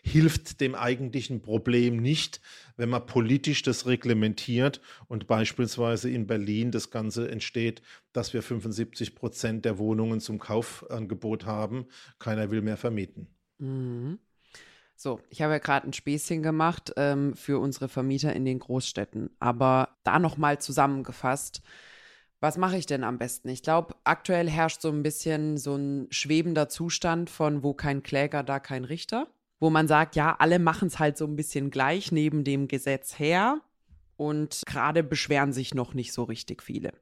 hilft 0.03 0.61
dem 0.61 0.75
eigentlichen 0.75 1.43
Problem 1.43 1.99
nicht, 1.99 2.41
wenn 2.77 2.89
man 2.89 3.07
politisch 3.07 3.63
das 3.63 3.87
reglementiert 3.87 4.81
und 5.09 5.27
beispielsweise 5.27 6.11
in 6.11 6.27
Berlin 6.27 6.71
das 6.71 6.91
Ganze 6.91 7.31
entsteht, 7.31 7.83
dass 8.13 8.33
wir 8.33 8.43
75 8.43 9.15
Prozent 9.15 9.65
der 9.65 9.79
Wohnungen 9.79 10.21
zum 10.21 10.39
Kaufangebot 10.39 11.47
haben. 11.47 11.87
Keiner 12.19 12.51
will 12.51 12.63
mehr 12.63 12.79
vermieten. 12.79 13.29
Mhm. 13.59 14.19
So, 15.03 15.19
ich 15.31 15.41
habe 15.41 15.55
ja 15.55 15.59
gerade 15.61 15.89
ein 15.89 15.95
Späßchen 15.95 16.43
gemacht 16.43 16.93
ähm, 16.99 17.35
für 17.35 17.59
unsere 17.59 17.89
Vermieter 17.89 18.35
in 18.35 18.45
den 18.45 18.59
Großstädten. 18.59 19.31
Aber 19.41 19.97
da 20.05 20.19
nochmal 20.19 20.61
zusammengefasst, 20.61 21.63
was 22.39 22.59
mache 22.59 22.77
ich 22.77 22.85
denn 22.85 23.03
am 23.03 23.17
besten? 23.17 23.49
Ich 23.49 23.63
glaube, 23.63 23.95
aktuell 24.05 24.51
herrscht 24.51 24.83
so 24.83 24.91
ein 24.91 25.03
bisschen 25.03 25.57
so 25.57 25.75
ein 25.75 26.07
schwebender 26.11 26.69
Zustand 26.69 27.31
von, 27.31 27.63
wo 27.63 27.73
kein 27.73 28.03
Kläger, 28.03 28.43
da 28.43 28.61
kein 28.61 28.85
Richter. 28.85 29.27
Wo 29.59 29.71
man 29.71 29.89
sagt, 29.89 30.17
ja, 30.17 30.37
alle 30.39 30.59
machen 30.59 30.89
es 30.89 30.99
halt 30.99 31.17
so 31.17 31.25
ein 31.25 31.35
bisschen 31.35 31.71
gleich 31.71 32.13
neben 32.13 32.45
dem 32.45 32.69
Gesetz 32.69 33.19
her. 33.19 33.63
Und 34.19 34.61
gerade 34.67 35.03
beschweren 35.03 35.55
sich 35.55 35.73
noch 35.73 35.95
nicht 35.95 36.13
so 36.13 36.25
richtig 36.25 36.63
viele. 36.63 36.93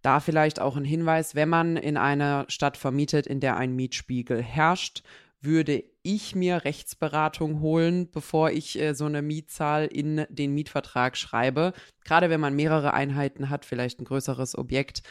Da 0.00 0.20
vielleicht 0.20 0.60
auch 0.60 0.76
ein 0.76 0.84
Hinweis, 0.84 1.34
wenn 1.34 1.48
man 1.48 1.76
in 1.76 1.96
einer 1.96 2.44
Stadt 2.46 2.76
vermietet, 2.76 3.26
in 3.26 3.40
der 3.40 3.56
ein 3.56 3.74
Mietspiegel 3.74 4.40
herrscht, 4.40 5.02
würde 5.42 5.84
ich 6.02 6.34
mir 6.34 6.64
Rechtsberatung 6.64 7.60
holen, 7.60 8.10
bevor 8.10 8.50
ich 8.50 8.80
äh, 8.80 8.94
so 8.94 9.04
eine 9.06 9.22
Mietzahl 9.22 9.86
in 9.86 10.26
den 10.28 10.54
Mietvertrag 10.54 11.16
schreibe. 11.16 11.72
Gerade 12.04 12.30
wenn 12.30 12.40
man 12.40 12.54
mehrere 12.54 12.94
Einheiten 12.94 13.50
hat, 13.50 13.64
vielleicht 13.64 14.00
ein 14.00 14.04
größeres 14.04 14.56
Objekt. 14.56 15.02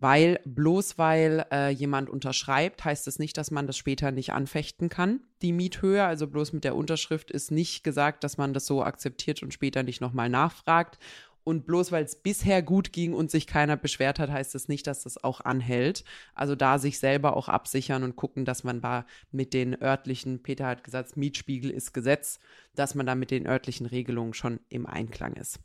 Weil 0.00 0.38
bloß 0.44 0.96
weil 0.96 1.44
äh, 1.50 1.70
jemand 1.70 2.08
unterschreibt, 2.08 2.84
heißt 2.84 3.08
es 3.08 3.16
das 3.16 3.18
nicht, 3.18 3.36
dass 3.36 3.50
man 3.50 3.66
das 3.66 3.76
später 3.76 4.12
nicht 4.12 4.32
anfechten 4.32 4.88
kann, 4.88 5.20
die 5.42 5.52
Miethöhe. 5.52 6.04
Also 6.04 6.28
bloß 6.28 6.52
mit 6.52 6.62
der 6.62 6.76
Unterschrift 6.76 7.32
ist 7.32 7.50
nicht 7.50 7.82
gesagt, 7.82 8.22
dass 8.22 8.38
man 8.38 8.54
das 8.54 8.64
so 8.66 8.84
akzeptiert 8.84 9.42
und 9.42 9.52
später 9.52 9.82
nicht 9.82 10.00
nochmal 10.00 10.28
nachfragt. 10.28 10.98
Und 11.48 11.64
bloß 11.64 11.92
weil 11.92 12.04
es 12.04 12.14
bisher 12.14 12.60
gut 12.60 12.92
ging 12.92 13.14
und 13.14 13.30
sich 13.30 13.46
keiner 13.46 13.78
beschwert 13.78 14.18
hat, 14.18 14.30
heißt 14.30 14.54
es 14.54 14.64
das 14.64 14.68
nicht, 14.68 14.86
dass 14.86 15.04
das 15.04 15.24
auch 15.24 15.40
anhält. 15.40 16.04
Also 16.34 16.54
da 16.54 16.76
sich 16.76 16.98
selber 16.98 17.34
auch 17.38 17.48
absichern 17.48 18.02
und 18.02 18.16
gucken, 18.16 18.44
dass 18.44 18.64
man 18.64 18.82
da 18.82 19.06
mit 19.32 19.54
den 19.54 19.80
örtlichen, 19.80 20.42
Peter 20.42 20.66
hat 20.66 20.84
gesagt, 20.84 21.16
Mietspiegel 21.16 21.70
ist 21.70 21.94
Gesetz, 21.94 22.38
dass 22.74 22.94
man 22.94 23.06
da 23.06 23.14
mit 23.14 23.30
den 23.30 23.46
örtlichen 23.46 23.86
Regelungen 23.86 24.34
schon 24.34 24.60
im 24.68 24.84
Einklang 24.84 25.36
ist. 25.36 25.58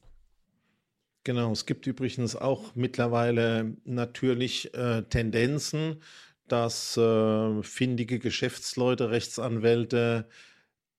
Genau, 1.25 1.51
es 1.51 1.65
gibt 1.65 1.85
übrigens 1.85 2.37
auch 2.37 2.75
mittlerweile 2.75 3.75
natürlich 3.83 4.73
äh, 4.73 5.01
Tendenzen, 5.01 6.01
dass 6.47 6.95
äh, 6.95 7.61
findige 7.61 8.19
Geschäftsleute, 8.19 9.11
Rechtsanwälte, 9.11 10.29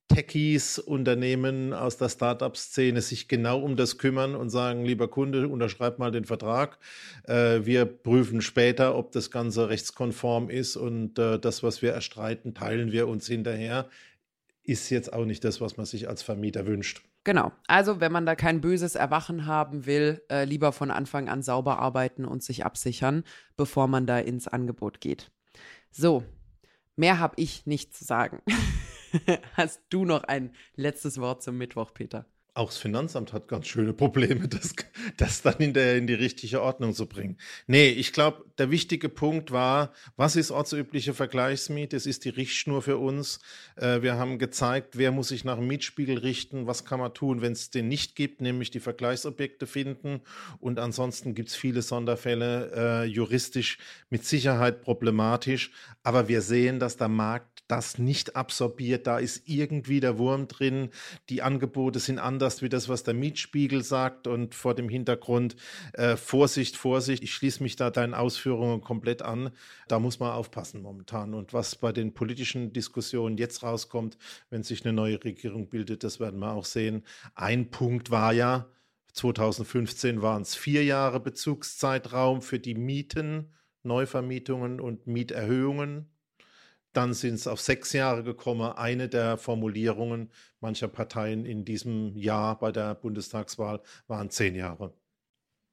Techies, 0.08 0.78
Unternehmen 0.78 1.72
aus 1.72 1.96
der 1.96 2.08
Startup-Szene 2.08 3.00
sich 3.00 3.26
genau 3.26 3.60
um 3.60 3.76
das 3.76 3.96
kümmern 3.98 4.34
und 4.34 4.50
sagen, 4.50 4.84
lieber 4.84 5.08
Kunde, 5.08 5.48
unterschreib 5.48 5.98
mal 5.98 6.10
den 6.10 6.24
Vertrag. 6.24 6.78
Äh, 7.24 7.64
wir 7.64 7.86
prüfen 7.86 8.42
später, 8.42 8.96
ob 8.96 9.12
das 9.12 9.30
Ganze 9.30 9.70
rechtskonform 9.70 10.50
ist 10.50 10.76
und 10.76 11.18
äh, 11.18 11.38
das, 11.38 11.62
was 11.62 11.80
wir 11.80 11.92
erstreiten, 11.92 12.54
teilen 12.54 12.92
wir 12.92 13.08
uns 13.08 13.26
hinterher. 13.26 13.88
Ist 14.62 14.90
jetzt 14.90 15.12
auch 15.12 15.24
nicht 15.24 15.42
das, 15.44 15.60
was 15.60 15.76
man 15.76 15.86
sich 15.86 16.08
als 16.08 16.22
Vermieter 16.22 16.66
wünscht. 16.66 17.02
Genau. 17.24 17.52
Also, 17.66 18.00
wenn 18.00 18.12
man 18.12 18.26
da 18.26 18.34
kein 18.34 18.60
böses 18.60 18.96
Erwachen 18.96 19.46
haben 19.46 19.86
will, 19.86 20.22
äh, 20.30 20.44
lieber 20.44 20.72
von 20.72 20.90
Anfang 20.90 21.30
an 21.30 21.42
sauber 21.42 21.78
arbeiten 21.78 22.26
und 22.26 22.42
sich 22.42 22.66
absichern, 22.66 23.24
bevor 23.56 23.88
man 23.88 24.06
da 24.06 24.18
ins 24.18 24.46
Angebot 24.46 25.00
geht. 25.00 25.30
So, 25.90 26.24
mehr 26.96 27.18
habe 27.18 27.34
ich 27.38 27.64
nicht 27.64 27.94
zu 27.96 28.04
sagen. 28.04 28.42
Hast 29.54 29.82
du 29.90 30.04
noch 30.04 30.24
ein 30.24 30.54
letztes 30.76 31.20
Wort 31.20 31.42
zum 31.42 31.56
Mittwoch, 31.58 31.92
Peter? 31.94 32.26
Auch 32.56 32.68
das 32.68 32.78
Finanzamt 32.78 33.32
hat 33.32 33.48
ganz 33.48 33.66
schöne 33.66 33.92
Probleme, 33.92 34.46
das, 34.48 34.74
das 35.16 35.42
dann 35.42 35.58
in, 35.58 35.74
der, 35.74 35.96
in 35.96 36.06
die 36.06 36.14
richtige 36.14 36.62
Ordnung 36.62 36.94
zu 36.94 37.06
bringen. 37.06 37.36
Nee, 37.66 37.88
ich 37.88 38.12
glaube, 38.12 38.44
der 38.58 38.70
wichtige 38.70 39.08
Punkt 39.08 39.50
war, 39.50 39.92
was 40.14 40.36
ist 40.36 40.52
ortsübliche 40.52 41.14
Vergleichsmiete? 41.14 41.96
Es 41.96 42.06
ist 42.06 42.24
die 42.24 42.28
Richtschnur 42.28 42.80
für 42.80 42.98
uns. 42.98 43.40
Äh, 43.74 44.02
wir 44.02 44.14
haben 44.14 44.38
gezeigt, 44.38 44.96
wer 44.96 45.10
muss 45.10 45.28
sich 45.28 45.44
nach 45.44 45.56
dem 45.56 45.66
Mietspiegel 45.66 46.18
richten, 46.18 46.68
was 46.68 46.84
kann 46.84 47.00
man 47.00 47.12
tun, 47.12 47.42
wenn 47.42 47.52
es 47.52 47.70
den 47.70 47.88
nicht 47.88 48.14
gibt, 48.14 48.40
nämlich 48.40 48.70
die 48.70 48.78
Vergleichsobjekte 48.78 49.66
finden. 49.66 50.20
Und 50.60 50.78
ansonsten 50.78 51.34
gibt 51.34 51.48
es 51.48 51.56
viele 51.56 51.82
Sonderfälle, 51.82 52.70
äh, 52.76 53.04
juristisch 53.04 53.78
mit 54.10 54.24
Sicherheit 54.24 54.82
problematisch. 54.82 55.72
Aber 56.04 56.28
wir 56.28 56.40
sehen, 56.40 56.78
dass 56.78 56.96
der 56.96 57.08
Markt 57.08 57.64
das 57.66 57.98
nicht 57.98 58.36
absorbiert. 58.36 59.06
Da 59.06 59.18
ist 59.18 59.48
irgendwie 59.48 60.00
der 60.00 60.18
Wurm 60.18 60.48
drin. 60.48 60.90
Die 61.30 61.42
Angebote 61.42 61.98
sind 61.98 62.18
anders 62.18 62.43
wie 62.62 62.68
das, 62.68 62.88
was 62.88 63.02
der 63.02 63.14
Mietspiegel 63.14 63.82
sagt. 63.82 64.26
Und 64.26 64.54
vor 64.54 64.74
dem 64.74 64.88
Hintergrund 64.88 65.56
äh, 65.92 66.16
Vorsicht, 66.16 66.76
Vorsicht. 66.76 67.22
Ich 67.22 67.34
schließe 67.34 67.62
mich 67.62 67.76
da 67.76 67.90
deinen 67.90 68.14
Ausführungen 68.14 68.80
komplett 68.80 69.22
an. 69.22 69.50
Da 69.88 69.98
muss 69.98 70.20
man 70.20 70.32
aufpassen 70.32 70.82
momentan. 70.82 71.34
Und 71.34 71.52
was 71.52 71.76
bei 71.76 71.92
den 71.92 72.14
politischen 72.14 72.72
Diskussionen 72.72 73.36
jetzt 73.36 73.62
rauskommt, 73.62 74.18
wenn 74.50 74.62
sich 74.62 74.84
eine 74.84 74.92
neue 74.92 75.22
Regierung 75.22 75.68
bildet, 75.68 76.04
das 76.04 76.20
werden 76.20 76.40
wir 76.40 76.52
auch 76.52 76.64
sehen. 76.64 77.02
Ein 77.34 77.70
Punkt 77.70 78.10
war 78.10 78.32
ja, 78.32 78.68
2015 79.14 80.22
waren 80.22 80.42
es 80.42 80.54
vier 80.56 80.84
Jahre 80.84 81.20
Bezugszeitraum 81.20 82.42
für 82.42 82.58
die 82.58 82.74
Mieten, 82.74 83.52
Neuvermietungen 83.84 84.80
und 84.80 85.06
Mieterhöhungen. 85.06 86.10
Dann 86.94 87.12
sind 87.12 87.34
es 87.34 87.46
auf 87.46 87.60
sechs 87.60 87.92
Jahre 87.92 88.22
gekommen. 88.22 88.72
Eine 88.72 89.08
der 89.08 89.36
Formulierungen 89.36 90.30
mancher 90.60 90.88
Parteien 90.88 91.44
in 91.44 91.64
diesem 91.64 92.16
Jahr 92.16 92.58
bei 92.58 92.72
der 92.72 92.94
Bundestagswahl 92.94 93.82
waren 94.06 94.30
zehn 94.30 94.54
Jahre. 94.54 94.94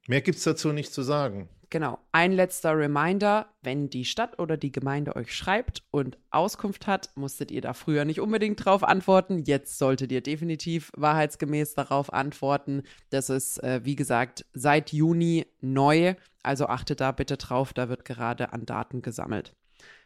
Mehr 0.08 0.22
gibt 0.22 0.40
es 0.40 0.44
dazu 0.44 0.74
nicht 0.74 0.94
zu 0.94 1.04
sagen. 1.04 1.48
Genau. 1.70 2.00
Ein 2.12 2.34
letzter 2.34 2.78
Reminder, 2.78 3.48
wenn 3.62 3.90
die 3.90 4.04
Stadt 4.04 4.40
oder 4.40 4.58
die 4.58 4.74
Gemeinde 4.74 5.16
euch 5.16 5.34
schreibt 5.34 5.84
und 5.90 6.18
Auskunft 6.30 6.86
hat, 6.86 7.12
musstet 7.16 7.50
ihr 7.50 7.62
da 7.62 7.74
früher 7.74 8.04
nicht 8.04 8.20
unbedingt 8.20 8.66
drauf 8.66 8.84
antworten. 8.84 9.44
Jetzt 9.46 9.78
solltet 9.78 10.12
ihr 10.12 10.20
definitiv 10.20 10.92
wahrheitsgemäß 10.98 11.76
darauf 11.76 12.12
antworten. 12.12 12.84
Das 13.10 13.30
ist, 13.30 13.64
äh, 13.64 13.80
wie 13.86 13.96
gesagt, 13.96 14.46
seit 14.54 14.92
Juni 14.92 15.46
neu. 15.62 16.16
Also 16.44 16.66
achtet 16.66 17.00
da 17.00 17.14
bitte 17.14 17.38
drauf, 17.38 17.72
da 17.72 17.88
wird 17.88 18.04
gerade 18.04 18.52
an 18.52 18.66
Daten 18.66 19.02
gesammelt. 19.02 19.56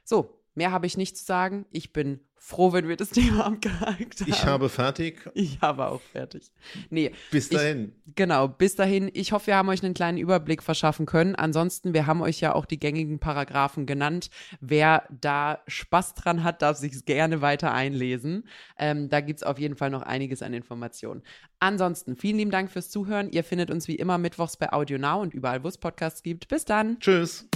So, 0.03 0.44
mehr 0.55 0.71
habe 0.71 0.87
ich 0.87 0.97
nicht 0.97 1.17
zu 1.17 1.23
sagen. 1.23 1.65
Ich 1.71 1.93
bin 1.93 2.19
froh, 2.45 2.73
wenn 2.73 2.87
wir 2.87 2.95
das 2.95 3.09
Thema 3.11 3.47
abgehakt 3.47 4.21
haben. 4.21 4.29
Ich 4.29 4.45
habe 4.45 4.69
fertig. 4.69 5.27
Ich 5.33 5.59
habe 5.61 5.87
auch 5.87 6.01
fertig. 6.01 6.51
Nee. 6.89 7.11
Bis 7.31 7.49
dahin. 7.49 7.93
Ich, 8.05 8.15
genau, 8.15 8.47
bis 8.47 8.75
dahin. 8.75 9.09
Ich 9.13 9.31
hoffe, 9.31 9.47
wir 9.47 9.55
haben 9.55 9.69
euch 9.69 9.83
einen 9.83 9.95
kleinen 9.95 10.17
Überblick 10.17 10.61
verschaffen 10.61 11.07
können. 11.07 11.35
Ansonsten, 11.35 11.93
wir 11.93 12.05
haben 12.05 12.21
euch 12.21 12.41
ja 12.41 12.53
auch 12.53 12.65
die 12.65 12.79
gängigen 12.79 13.19
Paragraphen 13.19 13.85
genannt. 13.87 14.29
Wer 14.61 15.07
da 15.09 15.59
Spaß 15.67 16.13
dran 16.13 16.43
hat, 16.43 16.61
darf 16.61 16.77
sich 16.77 17.05
gerne 17.05 17.41
weiter 17.41 17.73
einlesen. 17.73 18.47
Ähm, 18.77 19.09
da 19.09 19.21
gibt 19.21 19.39
es 19.39 19.43
auf 19.43 19.57
jeden 19.57 19.75
Fall 19.75 19.89
noch 19.89 20.03
einiges 20.03 20.43
an 20.43 20.53
Informationen. 20.53 21.23
Ansonsten, 21.59 22.15
vielen 22.15 22.37
lieben 22.37 22.51
Dank 22.51 22.69
fürs 22.69 22.89
Zuhören. 22.89 23.31
Ihr 23.31 23.43
findet 23.43 23.71
uns 23.71 23.87
wie 23.87 23.95
immer 23.95 24.19
mittwochs 24.19 24.55
bei 24.55 24.71
Audio 24.71 24.99
Now 24.99 25.19
und 25.21 25.33
überall, 25.33 25.63
wo 25.63 25.67
es 25.67 25.79
Podcasts 25.79 26.21
gibt. 26.21 26.47
Bis 26.47 26.63
dann. 26.63 26.99
Tschüss. 26.99 27.47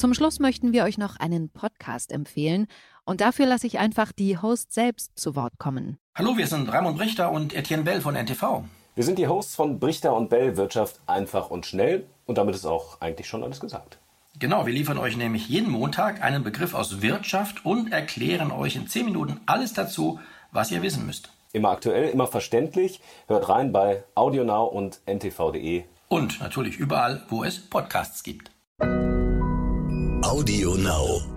Zum 0.00 0.14
Schluss 0.14 0.38
möchten 0.40 0.72
wir 0.72 0.84
euch 0.84 0.96
noch 0.96 1.16
einen 1.16 1.50
Podcast 1.50 2.10
empfehlen 2.10 2.68
und 3.04 3.20
dafür 3.20 3.44
lasse 3.44 3.66
ich 3.66 3.78
einfach 3.78 4.12
die 4.12 4.38
Host 4.38 4.72
selbst 4.72 5.18
zu 5.18 5.36
Wort 5.36 5.58
kommen. 5.58 5.98
Hallo, 6.14 6.38
wir 6.38 6.46
sind 6.46 6.72
Raimund 6.72 6.96
Brichter 6.96 7.30
und 7.30 7.54
Etienne 7.54 7.82
Bell 7.82 8.00
von 8.00 8.14
NTV. 8.14 8.64
Wir 8.94 9.04
sind 9.04 9.18
die 9.18 9.28
Hosts 9.28 9.56
von 9.56 9.78
Brichter 9.78 10.16
und 10.16 10.30
Bell 10.30 10.56
Wirtschaft 10.56 11.00
einfach 11.04 11.50
und 11.50 11.66
schnell 11.66 12.06
und 12.24 12.38
damit 12.38 12.54
ist 12.54 12.64
auch 12.64 12.98
eigentlich 13.02 13.28
schon 13.28 13.44
alles 13.44 13.60
gesagt. 13.60 13.98
Genau, 14.38 14.64
wir 14.64 14.72
liefern 14.72 14.96
euch 14.96 15.18
nämlich 15.18 15.50
jeden 15.50 15.70
Montag 15.70 16.22
einen 16.22 16.44
Begriff 16.44 16.72
aus 16.72 17.02
Wirtschaft 17.02 17.66
und 17.66 17.92
erklären 17.92 18.52
euch 18.52 18.76
in 18.76 18.88
10 18.88 19.04
Minuten 19.04 19.38
alles 19.44 19.74
dazu, 19.74 20.18
was 20.50 20.70
ihr 20.70 20.80
wissen 20.80 21.04
müsst. 21.04 21.28
Immer 21.52 21.72
aktuell, 21.72 22.08
immer 22.08 22.26
verständlich. 22.26 23.02
Hört 23.26 23.50
rein 23.50 23.70
bei 23.70 24.04
AudioNow 24.14 24.72
und 24.72 25.00
ntv.de. 25.04 25.84
Und 26.08 26.40
natürlich 26.40 26.78
überall, 26.78 27.22
wo 27.28 27.44
es 27.44 27.60
Podcasts 27.60 28.22
gibt. 28.22 28.50
Audio 30.22 30.74
Now. 30.74 31.29